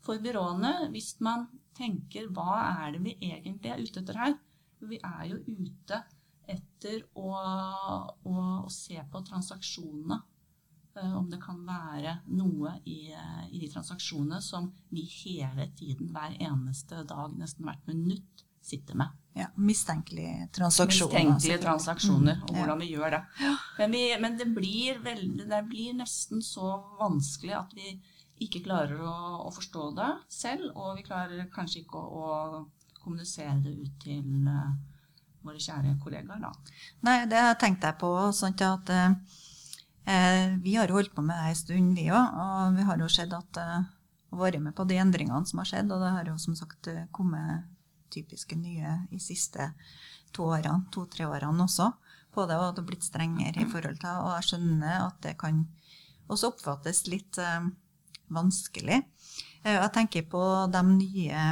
for 0.04 0.22
byråene 0.24 0.88
hvis 0.94 1.18
man 1.24 1.50
tenker 1.78 2.30
hva 2.34 2.62
er 2.86 2.96
det 2.96 3.04
vi 3.06 3.18
egentlig 3.30 3.74
er 3.74 3.84
ute 3.84 4.04
etter 4.04 4.22
her? 4.22 4.38
Vi 4.88 5.00
er 5.02 5.28
jo 5.32 5.42
ute 5.46 6.02
etter 6.48 7.04
å, 7.18 7.30
å, 7.34 8.34
å 8.34 8.72
se 8.72 9.00
på 9.12 9.22
transaksjonene 9.28 10.22
Eh, 11.04 11.18
om 11.18 11.30
det 11.30 11.40
kan 11.42 11.60
være 11.68 12.18
noe 12.34 12.78
i, 12.86 13.12
eh, 13.14 13.46
i, 13.52 13.60
de 13.62 13.70
transaksjonene 13.70 14.42
som 14.42 14.72
vi 14.90 15.06
hele 15.06 15.70
tiden, 15.78 16.10
hver 16.14 16.38
eneste 16.42 17.04
dag, 17.08 17.36
nesten 17.38 17.68
hvert 17.68 17.86
minutt, 17.90 18.44
sitter 18.68 18.98
med. 19.00 19.14
Ja, 19.38 19.48
Mistenkelige 19.56 20.50
transaksjoner. 20.58 21.14
Mistenkelige 21.14 21.62
transaksjoner, 21.64 22.42
og 22.44 22.56
hvordan 22.58 22.82
vi 22.82 22.90
gjør 22.96 23.14
det. 23.14 23.22
Men, 23.78 23.94
vi, 23.94 24.02
men 24.20 24.38
det, 24.40 24.48
blir 24.56 24.98
veldig, 25.04 25.46
det, 25.48 25.62
blir 25.70 25.94
nesten 26.02 26.42
så 26.44 26.74
vanskelig 27.00 27.56
at 27.62 27.78
vi 27.78 27.94
ikke 28.44 28.63
klarer 28.65 29.01
å, 29.01 29.13
å, 29.48 29.50
forstå 29.53 29.89
det 29.98 30.12
selv, 30.32 30.70
og 30.75 30.98
vi 30.98 31.06
klarer 31.08 31.48
kanskje 31.53 31.84
ikke 31.84 32.00
å, 32.00 32.29
å 32.62 33.01
kommunisere 33.01 33.58
det 33.63 33.74
ut 33.82 34.00
til 34.03 34.48
uh, 34.48 34.72
våre 35.46 35.62
kjære 35.62 35.96
kollegaer. 36.03 36.41
Da. 36.44 36.51
Nei, 37.08 37.20
det 37.29 37.44
tenkte 37.62 37.91
jeg 37.91 38.00
på. 38.01 38.12
sånn 38.36 38.58
at 38.67 38.91
uh, 38.94 39.13
vi 40.63 40.75
har 40.77 40.94
holdt 40.94 41.15
på 41.15 41.24
med 41.25 41.39
det 41.39 41.53
en 41.53 41.62
stund, 41.62 41.96
vi 41.98 42.10
òg. 42.12 42.41
Og 42.44 42.77
vi 42.77 42.88
har 42.89 43.01
jo 43.01 43.10
sett 43.12 43.34
at 43.36 43.62
uh, 43.62 43.88
vært 44.38 44.62
med 44.63 44.75
på 44.77 44.86
de 44.89 45.00
endringene 45.01 45.50
som 45.50 45.63
har 45.63 45.72
skjedd. 45.72 45.94
Og 45.94 46.03
det 46.03 46.13
har 46.20 46.29
jo 46.32 46.38
som 46.41 46.58
sagt 46.60 46.91
kommet 47.15 47.65
typiske 48.13 48.56
nye 48.56 49.01
i 49.12 49.20
siste 49.20 49.72
to 50.36 50.46
årene, 50.48 50.88
to-tre 50.94 51.25
årene 51.27 51.65
også 51.65 51.89
på 52.36 52.46
det. 52.46 52.60
Og 52.60 52.75
det 52.75 52.84
har 52.84 52.88
blitt 52.91 53.08
strengere 53.08 53.63
i 53.63 53.67
forhold 53.72 54.00
til 54.03 54.22
Og 54.22 54.32
jeg 54.36 54.51
skjønner 54.51 55.01
at 55.08 55.20
det 55.25 55.36
kan 55.39 55.65
også 56.27 56.51
oppfattes 56.51 57.06
litt 57.08 57.39
uh, 57.39 57.67
vanskelig. 58.34 59.02
Uh, 59.66 59.78
jeg 59.78 59.94
tenker 59.96 60.30
på 60.30 60.44
de 60.74 60.84
nye 60.92 61.48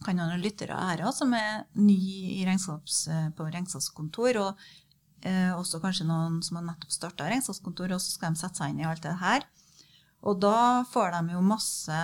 kan 0.00 0.16
ha 0.16 0.30
noen 0.30 0.40
lyttere 0.40 0.72
her 0.72 1.02
også, 1.04 1.26
som 1.26 1.34
er 1.36 1.66
nye 1.76 2.46
regnskaps, 2.48 3.02
på 3.36 3.48
regnskapskontor. 3.52 4.38
og 4.40 4.62
Eh, 5.20 5.52
også 5.52 5.82
kanskje 5.82 6.06
noen 6.08 6.38
som 6.44 6.56
har 6.56 6.64
nettopp 6.64 6.94
starta 6.94 7.26
regnskapskontor, 7.28 7.92
og 7.92 8.00
så 8.00 8.14
skal 8.14 8.32
de 8.32 8.40
sette 8.40 8.60
seg 8.60 8.72
inn 8.72 8.80
i 8.80 8.88
alt 8.88 9.04
det 9.04 9.18
her. 9.20 9.44
Og 10.24 10.40
da 10.40 10.82
får 10.88 11.12
de 11.16 11.34
jo 11.34 11.42
masse 11.44 12.00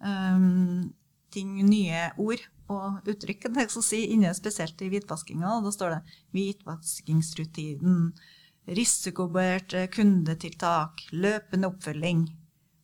um, 0.00 0.88
ting, 1.32 1.54
nye 1.68 2.08
ord 2.20 2.44
og 2.72 3.08
uttrykk 3.08 3.48
det 3.56 3.68
skal 3.72 3.84
si, 3.84 4.02
inne 4.12 4.32
spesielt 4.36 4.80
i 4.84 4.90
hvitvaskinga. 4.92 5.54
Og 5.56 5.68
da 5.68 5.72
står 5.72 5.94
det 5.94 6.18
'hvitvaskingsrutinen', 6.36 8.12
'risikobert 8.68 9.76
kundetiltak', 9.96 11.08
'løpende 11.12 11.72
oppfølging', 11.72 12.26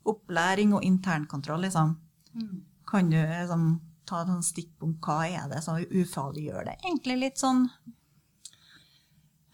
'opplæring 0.04 0.75
og 0.75 0.84
internkontroll'. 0.84 1.66
Liksom. 1.66 1.96
Mm. 2.34 2.64
Kan 2.87 3.11
du 3.11 3.16
liksom, 3.16 3.80
ta 4.06 4.23
et 4.23 4.44
stikkpunkt? 4.44 5.00
Hva 5.00 5.26
er 5.28 5.49
det 5.49 5.62
som 5.64 5.76
ufarliggjør 5.76 6.64
det? 6.64 6.78
Egentlig 6.84 7.18
litt 7.18 7.38
sånn 7.38 7.68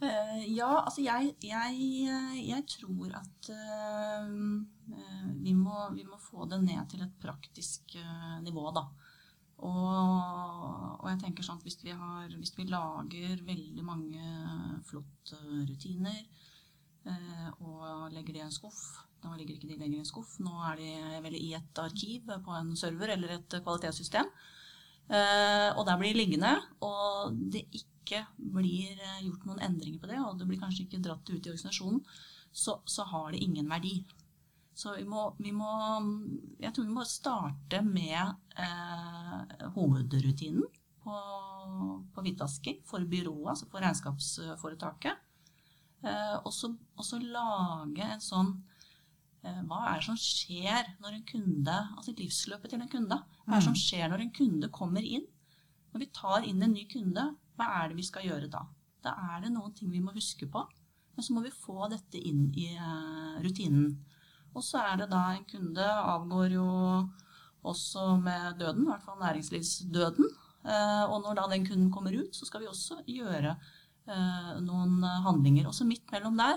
Uh, 0.00 0.38
ja, 0.49 0.69
altså 0.80 1.02
jeg, 1.04 1.35
jeg, 1.45 1.75
eh, 2.09 2.37
jeg 2.40 2.64
tror 2.73 3.11
at 3.19 3.49
uh, 3.52 4.30
vi, 5.45 5.52
må, 5.52 5.75
vi, 5.92 6.07
må, 6.09 6.16
få 6.16 6.47
det 6.49 6.62
ned 6.62 6.88
til 6.88 7.02
et 7.04 7.19
praktisk 7.21 7.99
uh, 8.00 8.38
nivå, 8.40 8.64
da. 8.73 8.87
Og, 9.61 9.83
og, 11.02 11.04
jeg 11.11 11.21
tenker 11.21 11.45
sånn 11.45 11.61
at 11.61 11.66
hvis 11.69 11.76
vi, 11.85 11.92
har, 11.92 12.33
hvis 12.33 12.54
vi 12.57 12.64
lager 12.71 13.45
veldig 13.45 13.85
mange 13.85 14.25
flotte 14.88 15.37
rutiner 15.69 16.23
og 17.61 18.09
legger 18.12 18.33
det 18.33 18.40
i 18.40 18.45
en 18.47 18.54
skuff 18.54 18.80
Nå 19.21 19.35
ligger 19.37 19.57
ikke 19.57 19.69
de 19.69 19.77
lenger 19.77 19.99
i 19.99 20.03
en 20.05 20.09
skuff, 20.09 20.39
nå 20.41 20.55
er 20.71 20.81
de 20.81 21.21
vel 21.27 21.37
i 21.37 21.53
et 21.59 21.81
arkiv 21.83 22.31
på 22.45 22.57
en 22.57 22.73
server 22.79 23.12
eller 23.17 23.37
et 23.37 23.57
kvalitetssystem. 23.61 24.31
og 25.11 25.83
der 25.87 25.99
blir 25.99 26.15
de 26.15 26.21
liggende. 26.23 26.55
Og 26.87 27.35
det 27.53 27.67
ikke 27.75 28.25
blir 28.37 28.97
eh, 28.97 29.21
gjort 29.27 29.47
noen 29.47 29.62
endringer 29.67 30.00
på 30.00 30.11
det, 30.11 30.21
og 30.23 30.39
det 30.39 30.49
blir 30.49 30.61
kanskje 30.61 30.87
ikke 30.87 31.03
dratt 31.05 31.29
ut 31.31 31.37
i 31.37 31.50
organisasjonen, 31.53 32.00
så, 32.50 32.81
så 32.87 33.07
har 33.11 33.31
det 33.33 33.43
ingen 33.45 33.69
verdi. 33.71 34.00
Så 34.75 34.95
vi 34.97 35.05
må, 35.05 35.27
vi 35.39 35.53
må, 35.53 35.71
Jeg 36.62 36.73
tror 36.73 36.87
vi 36.87 36.95
må 36.95 37.05
starte 37.05 37.83
med 37.85 38.17
eh, 38.57 39.67
hovedrutinen 39.75 40.65
på, 41.05 41.17
på 42.15 42.25
hvitvasking 42.25 42.81
for 42.89 43.05
byrået, 43.05 43.50
altså 43.53 43.69
for 43.69 43.85
regnskapsforetaket. 43.85 45.27
Eh, 46.00 46.37
og 46.41 46.53
så 46.55 47.21
lage 47.21 48.07
en 48.07 48.25
sånn 48.25 48.55
eh, 48.55 48.70
Hva 49.41 49.79
er 49.89 50.01
det 50.01 50.05
som 50.05 50.19
skjer 50.21 50.89
når 51.01 51.15
en 51.17 51.23
kunde 51.25 51.77
Altså 51.97 52.13
livsløpet 52.13 52.75
til 52.75 52.83
en 52.83 52.91
kunde. 52.93 53.17
Hva 53.47 53.55
er 53.55 53.63
det 53.63 53.69
som 53.69 53.77
mm. 53.77 53.83
skjer 53.83 54.11
når 54.13 54.25
en 54.25 54.35
kunde 54.37 54.69
kommer 54.75 55.07
inn? 55.07 55.25
Når 55.91 56.03
vi 56.03 56.11
tar 56.15 56.45
inn 56.47 56.61
en 56.63 56.75
ny 56.77 56.85
kunde, 56.91 57.25
hva 57.59 57.71
er 57.81 57.91
det 57.91 57.99
vi 57.99 58.07
skal 58.07 58.27
gjøre 58.29 58.51
da? 58.53 58.63
Da 59.03 59.15
er 59.33 59.47
det 59.47 59.55
noen 59.55 59.73
ting 59.75 59.91
vi 59.91 60.03
må 60.05 60.13
huske 60.15 60.47
på. 60.51 60.63
Men 61.17 61.27
så 61.27 61.35
må 61.35 61.43
vi 61.43 61.55
få 61.55 61.89
dette 61.91 62.21
inn 62.21 62.47
i 62.55 62.69
uh, 62.77 63.41
rutinen. 63.43 63.97
Og 64.55 64.63
så 64.67 64.83
er 64.85 65.01
det 65.01 65.11
da 65.11 65.25
en 65.33 65.49
kunde 65.49 65.89
avgår 65.89 66.55
jo 66.59 66.69
også 67.67 68.15
med 68.21 68.61
døden, 68.61 68.85
i 68.87 68.93
hvert 68.93 69.05
fall 69.05 69.19
næringslivsdøden. 69.25 70.31
Uh, 70.61 71.05
og 71.09 71.25
når 71.25 71.41
da 71.41 71.49
den 71.51 71.67
kunden 71.67 71.91
kommer 71.93 72.15
ut, 72.15 72.37
så 72.37 72.47
skal 72.47 72.63
vi 72.63 72.71
også 72.71 73.03
gjøre 73.09 73.57
noen 74.65 75.05
handlinger. 75.23 75.69
Også 75.71 75.85
midt 75.87 76.09
mellom 76.11 76.35
der 76.41 76.57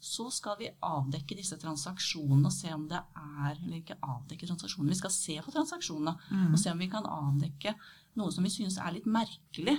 så 0.00 0.28
skal 0.30 0.58
vi 0.60 0.70
avdekke 0.84 1.36
disse 1.38 1.58
transaksjonene 1.58 2.48
og 2.48 2.54
se 2.54 2.70
om 2.74 2.86
det 2.90 3.00
er 3.00 3.56
Eller 3.56 3.80
ikke 3.80 3.98
avdekke 3.98 4.46
transaksjonene, 4.46 4.92
vi 4.94 5.00
skal 5.00 5.14
se 5.14 5.38
på 5.42 5.54
transaksjonene 5.54 6.14
mm. 6.30 6.50
og 6.52 6.58
se 6.60 6.72
om 6.72 6.82
vi 6.82 6.90
kan 6.92 7.06
avdekke 7.08 7.74
noe 8.18 8.34
som 8.34 8.46
vi 8.46 8.52
synes 8.52 8.78
er 8.82 8.94
litt 8.94 9.06
merkelig. 9.10 9.78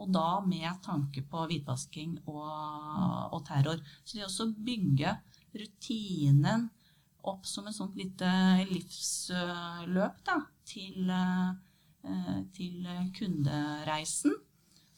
Og 0.00 0.08
da 0.10 0.40
med 0.46 0.80
tanke 0.82 1.22
på 1.28 1.44
hvitvasking 1.50 2.14
og, 2.30 2.46
og 3.34 3.42
terror. 3.46 3.82
Så 4.02 4.18
det 4.18 4.26
å 4.26 4.46
bygge 4.66 5.12
rutinen 5.52 6.70
opp 7.28 7.44
som 7.46 7.68
et 7.68 7.76
sånt 7.76 7.98
lite 7.98 8.30
livsløp 8.70 10.22
da, 10.26 10.38
til, 10.66 11.10
eh, 11.12 12.40
til 12.56 12.88
kundereisen, 13.18 14.34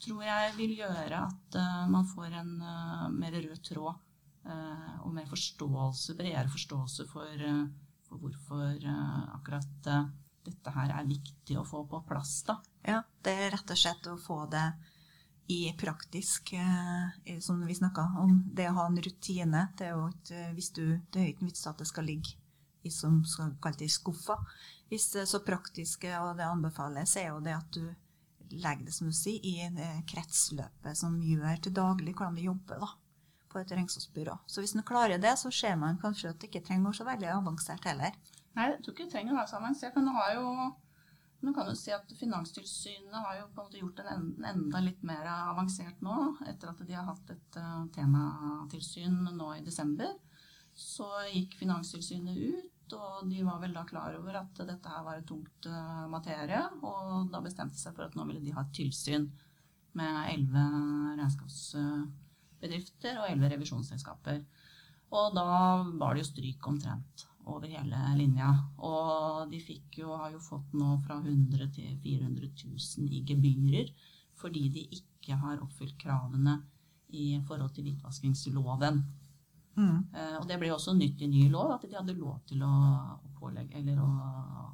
tror 0.05 0.25
jeg 0.25 0.55
vil 0.57 0.75
gjøre 0.79 1.21
at 1.27 1.59
eh, 1.61 1.85
man 1.93 2.09
får 2.09 2.39
en 2.41 2.55
eh, 2.63 3.07
mer 3.13 3.37
rød 3.45 3.61
tråd 3.67 4.01
og 4.45 5.13
mer 5.15 5.25
forståelse, 5.31 6.17
bredere 6.19 6.51
forståelse 6.53 7.07
for, 7.09 7.45
for 8.05 8.21
hvorfor 8.21 8.83
akkurat 9.33 9.87
dette 10.45 10.75
her 10.75 10.93
er 10.93 11.09
viktig 11.09 11.57
å 11.57 11.65
få 11.65 11.85
på 11.89 12.03
plass. 12.09 12.43
da. 12.45 12.59
Ja, 12.85 13.01
det 13.25 13.33
er 13.33 13.55
rett 13.55 13.73
og 13.73 13.81
slett 13.81 14.11
å 14.11 14.19
få 14.21 14.43
det 14.53 14.67
i 15.47 15.73
praktisk, 15.73 16.53
eh, 16.53 17.41
som 17.41 17.67
vi 17.67 17.75
snakka 17.75 18.05
om. 18.19 18.45
Det 18.55 18.69
å 18.71 18.77
ha 18.79 18.87
en 18.87 19.03
rutine. 19.03 19.69
Det 19.77 19.89
er 19.89 19.93
jo 19.93 20.09
ikke, 20.09 20.41
eh, 20.41 20.71
du, 20.75 21.01
det 21.11 21.21
er 21.21 21.29
ikke 21.33 21.49
vits 21.51 21.67
at 21.67 21.79
det 21.79 21.89
skal 21.89 22.09
ligge 22.09 22.37
i 22.85 22.91
som 22.91 23.23
skal 23.25 23.57
kalle 23.61 23.81
det 23.81 23.91
skuffa. 23.93 24.39
Hvis 24.89 25.11
det 25.13 25.23
er 25.23 25.29
så 25.29 25.41
praktiske, 25.45 26.11
og 26.21 26.37
det 26.37 26.49
anbefales, 26.49 27.17
er 27.17 27.29
jo 27.33 27.41
det 27.41 27.57
at 27.57 27.71
du 27.73 27.95
legger 28.55 28.85
det 28.85 28.95
som 28.95 29.09
du 29.09 29.17
sier, 29.17 29.41
i 29.41 30.03
kretsløpet 30.09 30.97
som 30.97 31.17
gjør 31.21 31.61
til 31.61 31.73
daglig 31.75 32.15
hvordan 32.15 32.37
vi 32.37 32.45
jobber 32.49 32.81
da, 32.81 32.91
på 33.55 33.63
et 33.63 33.75
regnskapsbyrå. 33.75 34.37
Så 34.51 34.65
hvis 34.65 34.75
man 34.75 34.87
klarer 34.89 35.21
det, 35.23 35.37
så 35.41 35.53
ser 35.55 35.77
man 35.81 36.01
kanskje 36.03 36.33
at 36.35 36.41
det 36.43 36.51
ikke 36.51 36.65
trenger 36.67 36.89
å 36.89 36.91
være 36.91 37.01
så 37.01 37.07
veldig 37.09 37.31
avansert 37.39 37.87
heller. 37.89 38.17
Nei, 38.55 38.71
jeg 38.73 38.81
tror 38.83 38.95
ikke 38.95 39.07
det 39.07 39.15
trenger 39.15 39.35
å 39.35 39.39
være 39.39 39.51
så 39.53 39.61
avansert. 39.61 39.97
Men 39.99 40.11
nå, 40.11 40.27
jo 40.35 40.45
nå 41.45 41.53
kan 41.53 41.69
du 41.69 41.75
si 41.77 41.93
at 41.93 42.13
Finanstilsynet 42.17 43.15
har 43.15 43.41
jo 43.41 43.49
på 43.53 43.61
en 43.61 43.67
måte 43.67 43.81
gjort 43.81 43.99
den 44.01 44.29
enda 44.49 44.81
litt 44.81 45.03
mer 45.05 45.27
avansert 45.29 46.01
nå, 46.05 46.15
etter 46.49 46.71
at 46.71 46.85
de 46.89 46.97
har 46.97 47.09
hatt 47.11 47.35
et 47.35 47.59
uh, 47.61 47.83
tematilsyn 47.95 49.19
nå 49.37 49.51
i 49.59 49.65
desember. 49.67 50.15
Så 50.75 51.07
gikk 51.31 51.59
Finanstilsynet 51.61 52.39
ut, 52.39 52.97
og 52.97 53.29
de 53.29 53.45
var 53.45 53.61
vel 53.61 53.77
da 53.77 53.85
klar 53.89 54.17
over 54.17 54.41
at 54.41 54.63
dette 54.65 54.95
her 54.95 55.05
var 55.05 55.21
et 55.21 55.29
tungt 55.29 55.69
uh, 55.69 56.07
materie. 56.11 56.63
Og 56.81 57.29
da 57.33 57.43
bestemte 57.45 57.79
seg 57.81 57.97
for 57.97 58.09
at 58.09 58.17
nå 58.17 58.25
ville 58.31 58.43
de 58.45 58.55
ha 58.57 58.65
et 58.65 58.77
tilsyn 58.81 59.29
med 59.95 60.33
elleve 60.33 60.65
regnskapsbedrifter 62.65 63.21
og 63.21 63.31
elleve 63.31 63.55
revisjonsselskaper. 63.55 64.43
Og 65.15 65.35
da 65.37 65.47
var 66.01 66.15
det 66.15 66.25
jo 66.25 66.31
stryk 66.31 66.67
omtrent 66.69 67.27
over 67.47 67.69
hele 67.69 68.01
linja. 68.17 68.51
Og 68.79 69.51
de 69.51 69.61
fikk 69.61 70.01
jo, 70.01 70.15
har 70.17 70.33
jo 70.33 70.41
fått 70.43 70.73
nå 70.75 70.97
fra 71.05 71.21
100 71.21 71.71
til 71.75 71.97
400 72.03 72.51
000 72.65 73.11
i 73.13 73.25
gebyrer 73.27 73.93
fordi 74.35 74.69
de 74.69 74.81
ikke 74.97 75.37
har 75.39 75.61
oppfylt 75.63 75.95
kravene 76.01 76.59
i 77.15 77.39
forhold 77.47 77.71
til 77.73 77.87
hvitvaskingsloven. 77.87 78.99
Mm. 79.77 80.01
Eh, 80.11 80.35
og 80.41 80.49
det 80.49 80.59
ble 80.59 80.73
også 80.75 80.93
nytt 80.99 81.23
i 81.23 81.29
ny 81.31 81.45
lov, 81.53 81.71
at 81.77 81.87
de 81.87 81.95
hadde 81.95 82.17
lov 82.19 82.41
til 82.49 82.65
å, 82.67 82.73
å 83.15 83.31
pålegge, 83.39 83.81
å, 83.95 84.09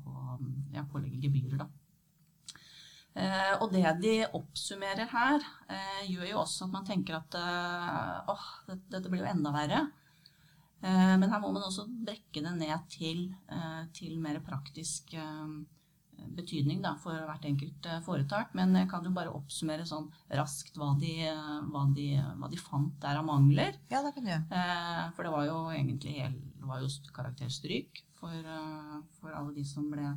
å, 0.09 0.39
ja, 0.73 0.87
pålegge 0.89 1.21
gebyrer. 1.27 1.61
da. 1.61 1.69
Eh, 3.19 3.55
og 3.59 3.73
det 3.75 3.83
de 4.03 4.13
oppsummerer 4.39 5.09
her, 5.11 5.43
eh, 5.69 6.03
gjør 6.13 6.29
jo 6.31 6.43
også 6.45 6.69
at 6.69 6.75
man 6.77 6.87
tenker 6.87 7.19
at 7.19 7.35
eh, 7.35 8.31
åh, 8.31 8.47
dette, 8.71 9.09
blir 9.11 9.25
jo 9.25 9.33
enda 9.33 9.51
verre. 9.55 9.83
Eh, 10.81 11.17
men 11.19 11.27
her 11.27 11.43
må 11.43 11.51
man 11.51 11.67
også 11.67 11.89
brekke 11.91 12.45
det 12.45 12.55
ned 12.61 12.87
til, 12.93 13.27
eh, 13.51 13.83
til 13.97 14.17
mer 14.23 14.41
praktisk 14.47 15.15
betydning 16.37 16.83
da, 16.85 16.93
for 17.01 17.17
hvert 17.17 17.47
enkelt 17.49 17.87
foretak. 18.05 18.53
Men 18.55 18.77
jeg 18.77 18.91
kan 18.93 19.05
jo 19.05 19.13
bare 19.17 19.33
oppsummere 19.33 19.87
sånn 19.89 20.07
raskt 20.37 20.77
hva 20.79 20.93
de, 21.01 21.15
hva 21.73 21.87
de, 21.97 22.13
hva 22.39 22.51
de 22.53 22.61
fant 22.61 22.93
der 23.03 23.19
av 23.19 23.27
mangler. 23.27 23.81
Ja, 23.91 24.05
det 24.05 24.13
kan 24.15 24.29
du. 24.29 24.35
Eh, 24.37 25.03
for 25.17 25.27
det 25.27 25.35
var 25.35 25.49
jo 25.49 25.59
egentlig 25.75 26.15
hel, 26.21 26.39
det 26.61 26.71
var 26.71 26.85
jo 26.85 26.93
karakterstryk 27.17 28.05
for, 28.21 28.55
for 29.19 29.35
alle 29.35 29.57
de 29.57 29.67
som 29.67 29.89
ble 29.91 30.15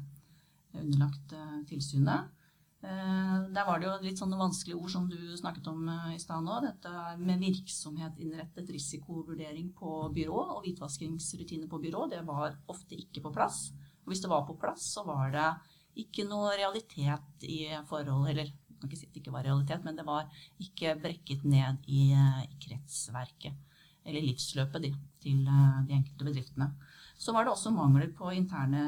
underlagt 0.76 1.34
tilsynet. 1.72 2.43
Der 2.84 3.64
var 3.64 3.80
det 3.80 3.88
jo 3.88 3.94
litt 4.04 4.20
sånne 4.20 4.36
vanskelige 4.36 4.76
ord 4.76 4.92
som 4.92 5.06
du 5.08 5.16
snakket 5.40 5.70
om 5.72 5.86
i 6.12 6.18
stad 6.20 6.44
nå. 6.44 6.58
Dette 6.66 6.92
med 7.22 7.40
virksomhet 7.40 8.18
innrettet 8.20 8.74
risikovurdering 8.76 9.70
på 9.78 10.10
byrå 10.12 10.42
og 10.58 10.66
hvitvaskingsrutiner 10.66 11.72
på 11.72 11.80
byrå, 11.80 12.10
det 12.12 12.20
var 12.28 12.58
ofte 12.68 13.00
ikke 13.00 13.24
på 13.24 13.32
plass. 13.32 13.70
Og 14.04 14.12
hvis 14.12 14.24
det 14.24 14.32
var 14.34 14.44
på 14.48 14.58
plass, 14.60 14.90
så 14.98 15.06
var 15.08 15.32
det 15.32 15.48
ikke 16.04 16.26
noe 16.28 16.56
realitet 16.58 17.46
i 17.46 17.68
forhold 17.90 18.30
Eller 18.32 18.50
jeg 18.50 18.80
kan 18.80 18.90
ikke 18.90 19.00
si 19.00 19.08
at 19.08 19.14
det 19.16 19.22
ikke 19.22 19.36
var 19.36 19.46
realitet, 19.48 19.86
men 19.86 19.96
det 19.96 20.04
var 20.08 20.42
ikke 20.60 20.98
brekket 21.00 21.46
ned 21.48 21.86
i, 21.88 22.10
i 22.12 22.58
kretsverket. 22.66 23.56
Eller 24.04 24.26
livsløpet 24.26 24.84
de, 24.84 24.92
til 25.24 25.46
eh, 25.48 25.78
de 25.88 25.96
enkelte 25.96 26.28
bedriftene. 26.28 26.68
Så 27.16 27.32
var 27.32 27.46
det 27.46 27.54
også 27.54 27.72
mangler 27.72 28.10
på 28.12 28.34
interne 28.36 28.82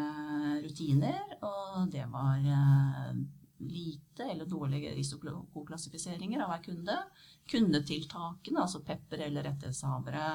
rutiner, 0.65 1.21
og 1.39 1.87
det 1.93 2.03
var 2.11 2.43
eh, 2.43 3.21
lite 3.57 4.23
eller 4.23 4.45
dårlige 4.45 4.93
risikoklassifiseringer 4.95 6.43
av 6.43 6.51
hver 6.51 6.63
kunde. 6.63 6.97
Kundetiltakene, 7.51 8.61
altså 8.61 8.81
pepper 8.85 9.25
eller 9.27 9.45
rettighetshavere, 9.47 10.29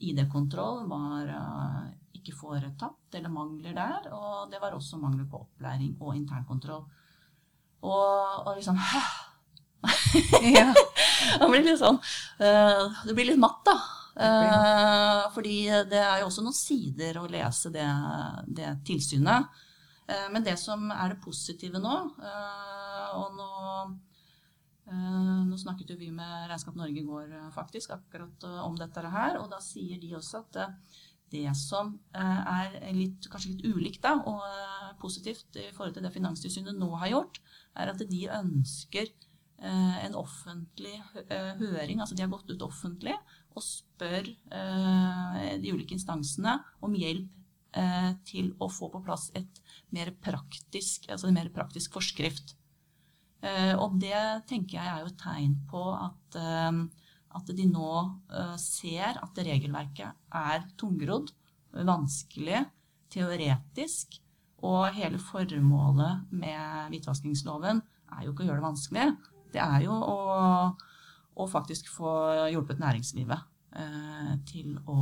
ID-kontroll, 0.00 0.86
var 0.88 1.32
eh, 1.36 1.88
ikke 2.20 2.36
foretatt, 2.36 3.14
eller 3.14 3.32
mangler 3.32 3.76
der. 3.76 4.10
Og 4.16 4.50
det 4.52 4.60
var 4.62 4.76
også 4.76 5.00
mangler 5.00 5.28
på 5.30 5.42
opplæring 5.44 5.96
og 6.00 6.16
internkontroll. 6.16 6.84
Og, 7.80 8.46
og 8.46 8.54
liksom 8.56 8.76
Hæ? 8.76 9.00
ja. 10.58 10.66
det 11.40 11.46
blir 11.48 11.62
litt 11.64 11.78
sånn 11.80 11.96
uh, 11.96 12.98
Det 13.06 13.14
blir 13.16 13.30
litt 13.30 13.40
matt, 13.40 13.62
da. 13.64 13.78
Uh, 14.20 15.30
fordi 15.32 15.62
det 15.88 16.02
er 16.02 16.18
jo 16.20 16.26
også 16.26 16.44
noen 16.44 16.56
sider 16.56 17.16
å 17.16 17.28
lese 17.30 17.72
det, 17.72 17.86
det 18.52 18.74
tilsynet. 18.84 19.48
Uh, 20.10 20.28
men 20.34 20.46
det 20.46 20.58
som 20.58 20.90
er 20.90 21.14
det 21.14 21.22
positive 21.24 21.82
nå, 21.82 21.96
og 23.16 23.36
nå 23.38 23.50
nå 24.90 25.54
snakket 25.54 25.92
jo 25.92 25.96
vi 26.00 26.08
med 26.10 26.48
Regnskap 26.50 26.74
Norge 26.74 26.98
i 26.98 27.04
går 27.06 27.28
faktisk 27.54 27.92
akkurat 27.94 28.42
om 28.64 28.74
dette 28.74 29.04
her, 29.12 29.36
og 29.38 29.46
da 29.52 29.60
sier 29.62 30.00
de 30.02 30.08
også 30.18 30.40
at 30.40 30.58
det 31.30 31.46
som 31.58 31.94
eh, 32.16 32.52
er 32.82 32.94
litt, 32.96 33.26
kanskje 33.30 33.54
litt 33.54 33.66
ulikt 33.70 34.02
da, 34.04 34.16
og 34.26 34.42
eh, 34.46 34.92
positivt 35.00 35.58
i 35.60 35.70
forhold 35.74 35.96
til 35.96 36.06
det 36.06 36.14
Finanstilsynet 36.14 36.78
nå 36.78 36.90
har 37.02 37.12
gjort, 37.14 37.40
er 37.78 37.92
at 37.92 38.02
de 38.10 38.22
ønsker 38.34 39.06
eh, 39.06 39.98
en 40.06 40.16
offentlig 40.18 40.96
høring. 41.14 42.00
Altså 42.00 42.18
de 42.18 42.26
har 42.26 42.32
gått 42.32 42.50
ut 42.50 42.66
offentlig 42.66 43.14
og 43.50 43.64
spør 43.66 44.28
de 44.30 45.70
ulike 45.74 45.96
instansene 45.96 46.52
om 46.86 46.92
hjelp 46.94 47.39
til 48.26 48.48
å 48.58 48.66
få 48.72 48.88
på 48.90 48.98
plass 49.06 49.28
et 49.38 49.60
mer 49.94 50.10
praktisk, 50.22 51.04
altså 51.10 51.28
en 51.28 51.36
mer 51.38 51.52
praktisk 51.54 51.94
forskrift. 51.94 52.56
Og 53.78 53.94
det 54.02 54.18
tenker 54.50 54.76
jeg 54.80 54.90
er 54.90 55.04
jo 55.04 55.12
et 55.12 55.20
tegn 55.22 55.54
på 55.70 55.84
at 55.94 56.40
at 57.36 57.52
de 57.54 57.66
nå 57.70 57.90
ser 58.58 59.18
at 59.22 59.38
regelverket 59.46 60.34
er 60.34 60.64
tungrodd, 60.80 61.30
vanskelig, 61.86 62.64
teoretisk. 63.12 64.18
Og 64.66 64.90
hele 64.96 65.20
formålet 65.22 66.32
med 66.36 66.90
hvitvaskingsloven 66.92 67.80
er 68.16 68.26
jo 68.26 68.34
ikke 68.34 68.44
å 68.44 68.48
gjøre 68.50 68.60
det 68.60 68.66
vanskelig. 68.66 69.06
Det 69.54 69.62
er 69.62 69.86
jo 69.86 69.94
å, 69.94 70.18
å 71.40 71.46
faktisk 71.48 71.88
få 71.94 72.10
hjulpet 72.52 72.82
næringslivet 72.82 73.46
til 74.50 74.78
å, 74.90 74.96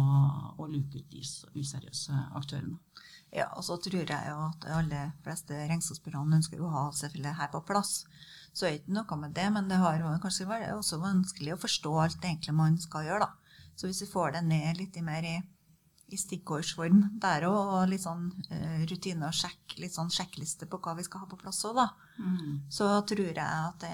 å, 0.58 0.66
luke 0.68 1.00
ut 1.00 1.12
de 1.12 1.22
useriøse 1.56 2.16
aktørene. 2.36 2.76
Ja, 3.32 3.46
og 3.56 3.64
så 3.64 3.76
tror 3.80 4.08
jeg 4.08 4.28
jo 4.28 4.36
at 4.46 4.62
de 4.64 4.72
aller 4.72 5.10
fleste 5.24 5.56
regnskapsbyråene 5.56 6.38
ønsker 6.38 6.60
å 6.60 6.72
ha 6.72 6.84
selvfølgelig 6.96 7.34
her 7.40 7.50
på 7.52 7.62
plass. 7.68 7.92
Så 8.56 8.66
er 8.66 8.76
det 8.76 8.80
ikke 8.82 8.96
noe 8.96 9.18
med 9.20 9.34
det, 9.36 9.46
men 9.52 9.68
det 9.68 9.80
har 9.80 10.04
kanskje 10.22 10.48
vært 10.48 10.72
også 10.74 11.00
vanskelig 11.02 11.54
å 11.54 11.60
forstå 11.60 11.92
alt 12.04 12.20
det 12.22 12.30
egentlig 12.30 12.56
man 12.56 12.78
skal 12.80 13.08
gjøre. 13.08 13.28
da. 13.28 13.64
Så 13.76 13.86
hvis 13.86 14.02
vi 14.02 14.10
får 14.10 14.36
det 14.36 14.44
ned 14.48 14.80
litt 14.80 14.96
mer 15.04 15.26
i, 15.28 15.36
i 16.08 16.18
stikkordsform 16.18 17.02
der 17.20 17.44
òg, 17.48 17.58
og 17.58 17.90
litt 17.90 18.02
sånn 18.04 18.28
uh, 18.50 18.82
rutine 18.88 19.28
og 19.28 19.36
sjekk, 19.36 19.76
litt 19.82 19.94
sånn 19.94 20.12
sjekkliste 20.12 20.68
på 20.70 20.80
hva 20.84 20.94
vi 20.98 21.04
skal 21.06 21.24
ha 21.24 21.30
på 21.30 21.38
plass 21.40 21.60
òg, 21.68 21.76
da, 21.78 21.88
mm. 22.16 22.52
så 22.72 22.90
tror 23.08 23.26
jeg 23.28 23.38
at 23.44 23.80
det, 23.84 23.92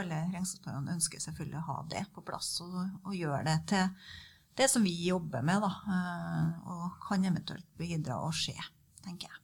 alle 0.00 0.22
regnskapsførerne 0.32 0.94
ønsker 0.96 1.22
selvfølgelig 1.22 1.60
å 1.60 1.66
ha 1.68 1.78
det 1.92 2.04
på 2.14 2.24
plass 2.26 2.56
og, 2.64 2.78
og 3.04 3.16
gjøre 3.18 3.44
det 3.50 3.58
til 3.74 3.84
det 4.54 4.70
som 4.70 4.84
vi 4.86 4.94
jobber 5.08 5.42
med, 5.44 5.64
da, 5.64 5.72
uh, 5.90 6.74
og 6.74 7.00
kan 7.08 7.24
eventuelt 7.26 7.66
bidra 7.80 8.22
og 8.24 8.34
skje, 8.36 8.56
tenker 9.04 9.28
jeg. 9.28 9.40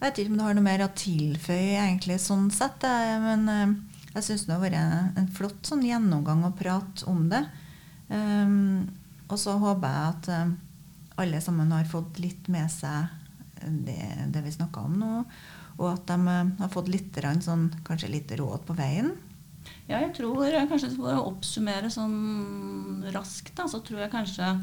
Jeg 0.00 0.06
vet 0.06 0.18
ikke 0.22 0.32
om 0.32 0.38
du 0.38 0.44
har 0.46 0.54
noe 0.56 0.64
mer 0.64 0.82
å 0.86 0.92
tilføye 0.96 1.76
egentlig 1.76 2.16
sånn 2.24 2.46
sett, 2.54 2.86
men 3.20 3.42
eh, 3.52 3.72
jeg 4.14 4.24
syns 4.24 4.46
det 4.46 4.54
har 4.54 4.62
vært 4.62 5.18
en 5.20 5.28
flott 5.36 5.68
sånn 5.68 5.82
gjennomgang 5.84 6.46
og 6.48 6.56
prat 6.56 7.02
om 7.10 7.26
det. 7.28 7.42
Um, 8.10 8.90
og 9.30 9.38
så 9.38 9.54
håper 9.62 9.94
jeg 9.94 10.10
at 10.10 10.28
um, 10.42 10.52
alle 11.22 11.40
sammen 11.44 11.70
har 11.72 11.88
fått 11.88 12.18
litt 12.22 12.50
med 12.50 12.70
seg 12.72 13.10
det, 13.60 14.02
det 14.32 14.42
vi 14.42 14.52
snakka 14.54 14.82
om 14.88 14.98
nå, 14.98 15.10
og 15.78 15.86
at 15.92 16.06
de 16.10 16.18
uh, 16.26 16.52
har 16.62 16.72
fått 16.72 16.90
litt, 16.90 17.18
sånn, 17.44 17.68
kanskje 17.86 18.12
litt 18.12 18.34
råd 18.40 18.66
på 18.66 18.76
veien. 18.78 19.12
Ja, 19.86 20.00
jeg 20.00 20.14
tror 20.16 20.46
kanskje 20.70 20.92
for 20.94 21.12
å 21.14 21.26
oppsummere 21.32 21.90
sånn 21.92 23.04
raskt, 23.14 23.54
da, 23.58 23.66
så 23.70 23.82
tror 23.84 24.04
jeg 24.04 24.14
kanskje 24.14 24.54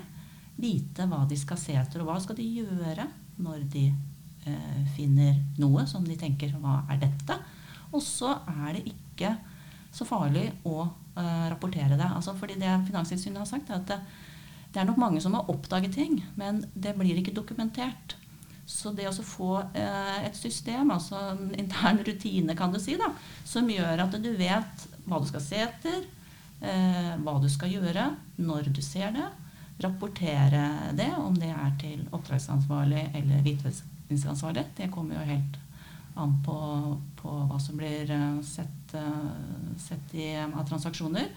vite 0.61 1.05
hva 1.09 1.25
de 1.29 1.37
skal 1.39 1.57
se 1.57 1.73
etter, 1.79 1.99
og 2.01 2.07
hva 2.09 2.19
skal 2.21 2.35
de 2.37 2.53
gjøre 2.59 3.05
når 3.41 3.59
de 3.71 3.85
finner 4.95 5.35
noe 5.61 5.83
som 5.85 6.05
de 6.07 6.15
tenker 6.17 6.55
Hva 6.57 6.79
er 6.89 6.97
dette? 7.03 7.35
Og 7.91 8.01
så 8.01 8.31
er 8.49 8.77
det 8.77 8.87
ikke 8.89 9.35
så 9.93 10.07
farlig 10.07 10.47
å 10.65 10.87
rapportere 11.51 11.97
det. 11.99 12.07
Altså 12.07 12.33
fordi 12.39 12.55
det 12.57 12.71
Finanstilsynet 12.87 13.41
har 13.41 13.49
sagt, 13.49 13.69
er 13.69 13.81
at 13.81 13.89
det, 13.91 13.97
det 14.71 14.81
er 14.81 14.87
nok 14.87 15.01
mange 15.01 15.21
som 15.21 15.35
har 15.35 15.49
oppdaget 15.51 15.93
ting, 15.97 16.21
men 16.39 16.63
det 16.73 16.95
blir 16.97 17.19
ikke 17.19 17.35
dokumentert. 17.35 18.15
Så 18.71 18.93
det 18.95 19.09
å 19.09 19.25
få 19.25 19.57
eh, 19.75 20.23
et 20.27 20.37
system, 20.37 20.93
altså 20.93 21.19
en 21.33 21.51
intern 21.59 21.99
rutine, 22.07 22.55
kan 22.57 22.71
du 22.71 22.79
si, 22.79 22.95
da, 22.99 23.11
som 23.47 23.69
gjør 23.69 24.05
at 24.05 24.15
du 24.23 24.31
vet 24.37 24.87
hva 25.05 25.19
du 25.19 25.27
skal 25.27 25.43
se 25.43 25.59
etter, 25.65 26.05
eh, 26.63 27.13
hva 27.19 27.35
du 27.43 27.49
skal 27.51 27.73
gjøre, 27.73 28.07
når 28.39 28.71
du 28.71 28.81
ser 28.85 29.11
det, 29.17 29.27
rapportere 29.81 30.93
det, 30.95 31.09
om 31.17 31.35
det 31.35 31.51
er 31.51 31.73
til 31.81 32.05
oppdragsansvarlig 32.13 33.09
eller 33.17 33.43
hvitvaskingsansvarlig. 34.11 34.65
Det 34.77 34.91
kommer 34.91 35.17
jo 35.17 35.29
helt 35.31 35.57
an 36.19 36.35
på, 36.45 36.57
på 37.21 37.37
hva 37.47 37.59
som 37.63 37.79
blir 37.79 38.11
eh, 38.11 38.41
sett, 38.43 38.95
sett 39.79 40.15
i, 40.15 40.33
av 40.43 40.67
transaksjoner. 40.67 41.31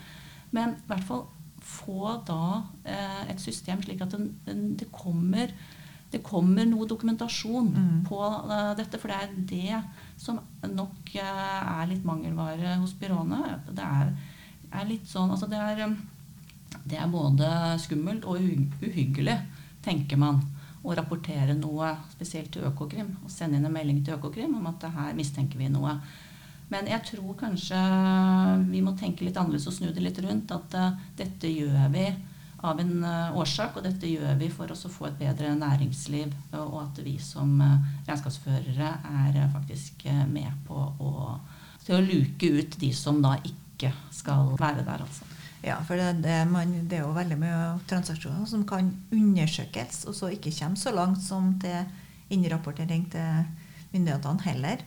Men 0.55 0.77
i 0.77 0.91
hvert 0.91 1.07
fall 1.07 1.25
få 1.65 2.19
da 2.29 2.61
et 2.85 3.41
system 3.41 3.81
slik 3.81 4.03
at 4.05 4.13
det, 4.13 4.57
det 4.83 4.91
kommer 4.93 5.49
det 6.15 6.23
kommer 6.23 6.67
noe 6.69 6.87
dokumentasjon 6.87 7.71
mm. 7.75 7.95
på 8.07 8.21
uh, 8.23 8.73
dette. 8.79 9.01
For 9.03 9.11
det 9.11 9.17
er 9.19 9.33
det 9.51 9.81
som 10.21 10.39
nok 10.63 11.15
uh, 11.19 11.81
er 11.81 11.91
litt 11.91 12.07
mangelvare 12.07 12.77
hos 12.83 12.95
byråene. 13.01 13.41
Det 13.75 13.85
er, 13.85 14.13
er 14.71 14.91
litt 14.91 15.09
sånn 15.11 15.33
altså 15.35 15.49
det 15.51 15.59
er, 15.59 15.97
det 16.85 17.01
er 17.01 17.11
både 17.11 17.49
skummelt 17.83 18.27
og 18.31 18.39
uhyggelig, 18.85 19.39
tenker 19.85 20.21
man, 20.21 20.39
å 20.85 20.95
rapportere 20.97 21.57
noe 21.57 21.95
spesielt 22.13 22.53
til 22.55 22.67
Økokrim. 22.69 23.15
Og 23.25 23.33
sende 23.33 23.59
inn 23.59 23.67
en 23.69 23.75
melding 23.75 24.03
til 24.05 24.19
Økokrim 24.19 24.55
om 24.59 24.69
at 24.71 24.85
her 24.93 25.17
mistenker 25.17 25.61
vi 25.61 25.71
noe. 25.73 25.97
Men 26.73 26.89
jeg 26.89 27.05
tror 27.11 27.35
kanskje 27.41 27.81
vi 28.69 28.83
må 28.85 28.95
tenke 28.99 29.27
litt 29.27 29.37
annerledes 29.41 29.69
og 29.69 29.77
snu 29.77 29.91
det 29.93 30.05
litt 30.05 30.21
rundt. 30.25 30.53
At 30.55 30.77
uh, 30.77 31.03
dette 31.17 31.51
gjør 31.51 31.91
vi 31.95 32.07
av 32.65 32.81
en 32.81 32.95
uh, 33.05 33.37
årsak, 33.41 33.79
og 33.79 33.85
dette 33.85 34.09
gjør 34.09 34.39
vi 34.41 34.49
for 34.53 34.73
å 34.73 34.93
få 34.97 35.09
et 35.11 35.21
bedre 35.21 35.53
næringsliv. 35.61 36.33
Og 36.61 36.79
at 36.83 37.01
vi 37.05 37.17
som 37.23 37.57
regnskapsførere 37.61 38.95
er 39.25 39.41
faktisk 39.53 40.09
med 40.33 40.53
på 40.69 40.79
å, 40.79 41.37
til 41.85 41.99
å 41.99 42.05
luke 42.05 42.53
ut 42.61 42.81
de 42.81 42.93
som 42.97 43.21
da 43.25 43.37
ikke 43.41 43.93
skal 44.15 44.55
være 44.61 44.85
der, 44.85 45.05
altså. 45.05 45.34
Ja, 45.65 45.79
for 45.89 45.97
det, 45.97 46.13
det, 46.25 46.45
man, 46.51 46.73
det, 46.89 46.99
er 46.99 47.07
jo 47.07 47.15
veldig 47.17 47.37
mye 47.41 47.61
transaksjoner 47.89 48.45
som 48.49 48.67
kan 48.69 48.91
undersøkes, 49.15 50.03
og 50.11 50.17
så 50.17 50.29
ikke 50.35 50.53
kommer 50.53 50.81
så 50.81 50.93
langt 50.93 51.23
som 51.25 51.55
til 51.63 51.87
innrapportering 52.35 53.07
til 53.13 53.47
myndighetene 53.95 54.45
heller. 54.45 54.83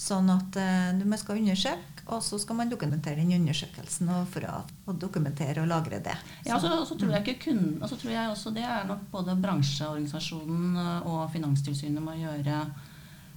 Sånn 0.00 0.30
at 0.32 0.56
uh, 0.56 1.04
man 1.04 1.20
skal 1.20 1.42
undersøke, 1.42 2.06
og 2.06 2.22
så 2.24 2.38
skal 2.40 2.56
man 2.56 2.72
dokumentere 2.72 3.20
den 3.20 3.34
undersøkelsen 3.36 4.08
og 4.12 4.26
for 4.32 4.46
å, 4.48 4.62
å 4.88 4.96
dokumentere 4.96 5.62
og 5.62 5.68
lagre 5.68 6.00
det. 6.04 6.16
Ja, 6.46 6.56
og 6.56 6.88
så 6.88 6.96
tror 6.96 7.14
jeg 7.14 7.24
ikke 7.24 7.50
kun, 7.50 7.62
så 7.84 7.96
tror 7.96 8.12
jeg 8.14 8.32
også 8.32 8.52
det 8.56 8.64
er 8.64 8.88
nok 8.88 9.06
både 9.12 9.36
bransjeorganisasjonen 9.44 10.80
og 11.04 11.22
Finanstilsynet 11.36 12.04
må 12.04 12.16
gjøre 12.20 12.64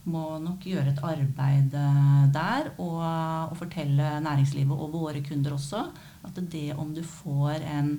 må 0.08 0.38
nok 0.40 0.64
gjøre 0.64 0.94
et 0.94 1.02
arbeid 1.04 1.74
eh, 1.76 2.28
der 2.32 2.70
og, 2.78 3.02
og, 3.04 3.56
fortelle 3.60 4.18
næringslivet 4.24 4.72
og 4.72 4.94
våre 4.94 5.20
kunder 5.26 5.58
også 5.58 5.82
at 6.28 6.42
det 6.52 6.72
om 6.78 6.94
du 6.96 7.04
får 7.06 7.64
en, 7.66 7.94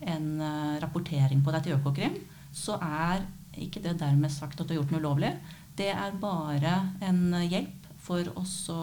en 0.00 0.28
eh, 0.40 0.76
rapportering 0.82 1.42
på 1.44 1.54
deg 1.54 1.66
til 1.66 1.76
Økokrim, 1.78 2.18
så 2.56 2.78
er 2.82 3.24
ikke 3.56 3.82
det 3.84 3.98
dermed 4.00 4.32
sagt 4.32 4.60
at 4.60 4.68
du 4.68 4.74
har 4.74 4.82
gjort 4.82 4.94
noe 4.94 5.02
ulovlig. 5.04 5.32
Det 5.76 5.90
er 5.92 6.20
bare 6.20 6.78
en 7.04 7.36
hjelp 7.44 7.84
for 8.06 8.28
oss 8.38 8.54
å 8.72 8.80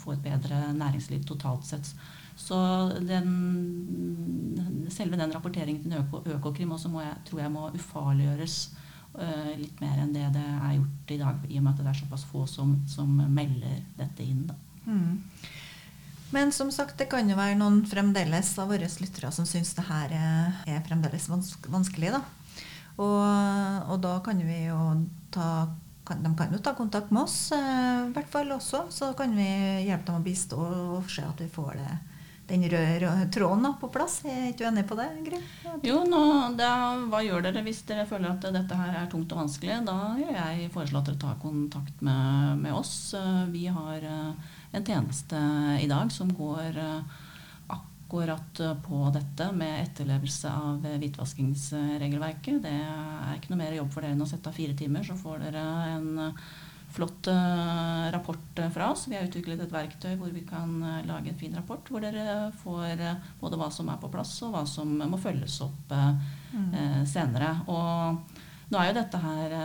få 0.00 0.14
et 0.14 0.24
bedre 0.24 0.72
næringsliv 0.74 1.24
totalt 1.28 1.66
sett. 1.68 1.92
Så 2.38 2.56
den, 3.04 4.86
selve 4.90 5.18
den 5.20 5.34
rapporteringen 5.34 5.84
til 5.84 6.36
Økokrim 6.36 6.72
også 6.74 6.90
må 6.90 7.02
jeg, 7.04 7.18
tror 7.28 7.42
jeg 7.42 7.52
må 7.52 7.66
ufarliggjøres 7.76 8.56
uh, 9.18 9.52
litt 9.58 9.82
mer 9.84 10.00
enn 10.00 10.14
det 10.16 10.30
det 10.34 10.46
er 10.54 10.78
gjort 10.78 11.12
i 11.12 11.20
dag, 11.20 11.44
i 11.48 11.58
og 11.60 11.66
med 11.66 11.74
at 11.74 11.82
det 11.82 11.90
er 11.92 12.00
såpass 12.00 12.24
få 12.30 12.46
som, 12.50 12.78
som 12.88 13.12
melder 13.34 13.82
dette 13.98 14.24
inn. 14.24 14.46
Mm. 14.86 15.20
Men 16.32 16.52
som 16.52 16.70
sagt, 16.72 16.96
det 16.98 17.10
kan 17.12 17.28
jo 17.28 17.36
være 17.36 17.58
noen 17.60 17.82
fremdeles 17.88 18.54
av 18.60 18.70
våre 18.72 18.88
lyttere 18.88 19.30
som 19.36 19.44
syns 19.48 19.74
det 19.76 19.84
her 19.84 20.14
er, 20.16 20.78
fremdeles 20.86 21.28
vanskelig. 21.28 22.14
da. 22.14 22.22
Og, 22.96 23.24
og, 23.88 23.98
da 24.04 24.16
kan 24.24 24.40
vi 24.40 24.64
jo 24.66 24.78
ta 25.32 25.68
kan, 26.02 26.18
De 26.18 26.32
kan 26.34 26.50
jo 26.50 26.58
ta 26.58 26.72
kontakt 26.74 27.12
med 27.14 27.22
oss, 27.22 27.52
eh, 27.54 28.08
i 28.08 28.12
hvert 28.12 28.30
fall 28.32 28.50
også. 28.50 28.88
Så 28.90 29.12
kan 29.14 29.36
vi 29.36 29.46
hjelpe 29.86 30.08
dem 30.08 30.18
å 30.18 30.24
bistå 30.24 30.58
og 30.58 31.10
se 31.12 31.22
at 31.22 31.38
vi 31.38 31.46
får 31.52 31.76
det, 31.78 31.92
den 32.50 32.64
røde 32.68 33.30
tråden 33.32 33.66
da, 33.66 33.72
på 33.80 33.88
plass. 33.92 34.20
Er 34.28 34.48
ikke 34.50 34.64
du 34.64 34.68
enig 34.68 34.84
på 34.88 34.96
det, 34.98 35.08
Gry? 35.26 35.40
Jo, 35.86 36.02
nå, 36.08 36.22
da, 36.58 36.72
hva 37.08 37.22
gjør 37.24 37.46
dere 37.46 37.62
hvis 37.66 37.82
dere 37.88 38.06
føler 38.08 38.32
at 38.32 38.46
dette 38.54 38.78
her 38.78 38.96
er 39.02 39.10
tungt 39.12 39.32
og 39.32 39.44
vanskelig? 39.44 39.78
Da 39.86 39.98
gjør 40.18 40.32
jeg 40.36 40.70
foreslå 40.74 41.00
at 41.00 41.10
dere 41.10 41.22
tar 41.22 41.38
kontakt 41.42 42.02
med, 42.04 42.62
med 42.64 42.74
oss. 42.76 43.14
Vi 43.52 43.66
har 43.72 44.02
eh, 44.02 44.56
en 44.72 44.88
tjeneste 44.88 45.42
i 45.80 45.88
dag 45.90 46.10
som 46.12 46.32
går 46.34 46.80
akkurat 48.12 48.60
eh, 48.60 48.74
på 48.84 49.04
dette 49.14 49.48
med 49.56 49.86
etterlevelse 49.86 50.50
av 50.52 50.84
hvitvaskingsregelverket. 51.00 52.60
Det 52.66 52.74
er 52.74 53.38
ikke 53.38 53.54
noe 53.54 53.62
mer 53.62 53.78
jobb 53.78 53.94
for 53.94 54.04
dere 54.04 54.16
enn 54.16 54.26
å 54.26 54.28
sette 54.28 54.50
av 54.50 54.58
fire 54.58 54.76
timer, 54.76 55.06
så 55.06 55.16
får 55.16 55.46
dere 55.46 55.64
en 55.94 56.12
flott 56.92 57.28
eh, 57.32 58.06
rapport 58.14 58.62
fra 58.74 58.90
oss. 58.92 59.06
Vi 59.08 59.16
har 59.16 59.26
utviklet 59.26 59.62
et 59.64 59.74
verktøy 59.74 60.14
hvor 60.20 60.32
vi 60.34 60.44
kan 60.48 60.72
lage 61.08 61.32
en 61.32 61.40
fin 61.40 61.54
rapport 61.56 61.88
hvor 61.88 62.04
dere 62.04 62.50
får 62.62 63.04
både 63.40 63.60
hva 63.60 63.70
som 63.74 63.90
er 63.92 64.00
på 64.02 64.10
plass, 64.12 64.34
og 64.46 64.56
hva 64.56 64.64
som 64.68 64.92
må 65.00 65.20
følges 65.20 65.60
opp 65.64 65.92
mm. 65.92 67.06
senere. 67.08 67.54
Og 67.72 68.42
nå 68.72 68.80
er 68.80 68.90
jo 68.90 68.98
dette 68.98 69.22
her 69.22 69.56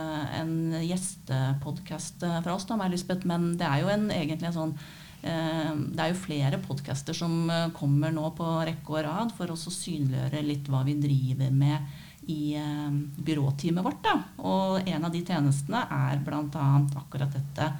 en 0.42 0.54
gjestepodkast 0.84 2.24
fra 2.24 2.54
oss, 2.56 2.68
da, 2.68 2.80
Lisbeth, 2.88 3.28
men 3.28 3.52
det 3.60 3.68
er 3.68 3.84
jo 3.84 3.92
en, 3.92 4.08
egentlig 4.12 4.50
en 4.50 4.58
sånn 4.62 4.74
Eh, 5.22 5.70
det 5.74 6.02
er 6.02 6.12
jo 6.12 6.20
flere 6.20 6.60
podcaster 6.62 7.16
som 7.16 7.48
eh, 7.50 7.70
kommer 7.74 8.12
nå 8.14 8.28
på 8.38 8.46
rekke 8.68 8.94
og 8.94 9.02
rad 9.06 9.32
for 9.34 9.50
oss 9.50 9.66
å 9.66 9.74
synliggjøre 9.74 10.44
litt 10.46 10.68
hva 10.70 10.84
vi 10.86 10.94
driver 11.00 11.50
med 11.50 12.04
i 12.28 12.54
eh, 12.60 12.90
byråteamet 13.24 13.84
vårt. 13.84 14.02
Da. 14.04 14.16
Og 14.44 14.88
en 14.88 15.04
av 15.08 15.14
de 15.14 15.22
tjenestene 15.24 15.84
er 15.98 16.20
bl.a. 16.24 16.66
akkurat 17.02 17.32
dette 17.34 17.72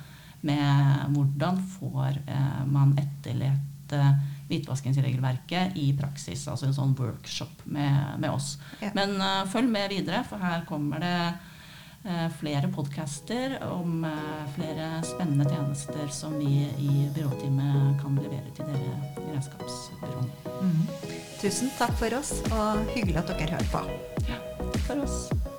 med 0.47 1.15
hvordan 1.17 1.57
får 1.75 2.21
man 2.71 2.93
etterlett 3.01 3.95
hvitvaskingsregelverket 4.49 5.75
i 5.83 5.89
praksis. 5.99 6.45
Altså 6.49 6.69
en 6.69 6.77
sånn 6.77 6.95
workshop 6.97 7.65
med, 7.67 8.21
med 8.23 8.31
oss. 8.31 8.53
Ja. 8.79 8.93
Men 8.95 9.17
uh, 9.19 9.43
følg 9.51 9.67
med 9.73 9.91
videre, 9.91 10.23
for 10.29 10.39
her 10.39 10.63
kommer 10.69 11.03
det 11.03 11.17
Eh, 11.19 11.58
flere 12.41 12.69
podcaster 12.73 13.59
om 13.73 14.05
eh, 14.05 14.45
flere 14.55 15.03
spennende 15.05 15.45
tjenester 15.51 16.09
som 16.09 16.39
vi 16.39 16.69
i 16.79 17.11
byråteamet 17.15 18.01
kan 18.03 18.17
levere 18.17 18.55
til 18.57 18.71
dere 18.71 18.95
i 19.19 19.27
regnskapsbyråene. 19.29 20.57
Mm. 20.63 20.83
Tusen 21.43 21.71
takk 21.79 21.95
for 22.01 22.19
oss, 22.19 22.39
og 22.51 22.83
hyggelig 22.97 23.21
at 23.23 23.35
dere 23.35 23.53
hører 23.59 23.71
på. 23.75 23.85
Ja, 24.31 24.43
takk 24.65 24.83
for 24.89 25.07
oss. 25.07 25.58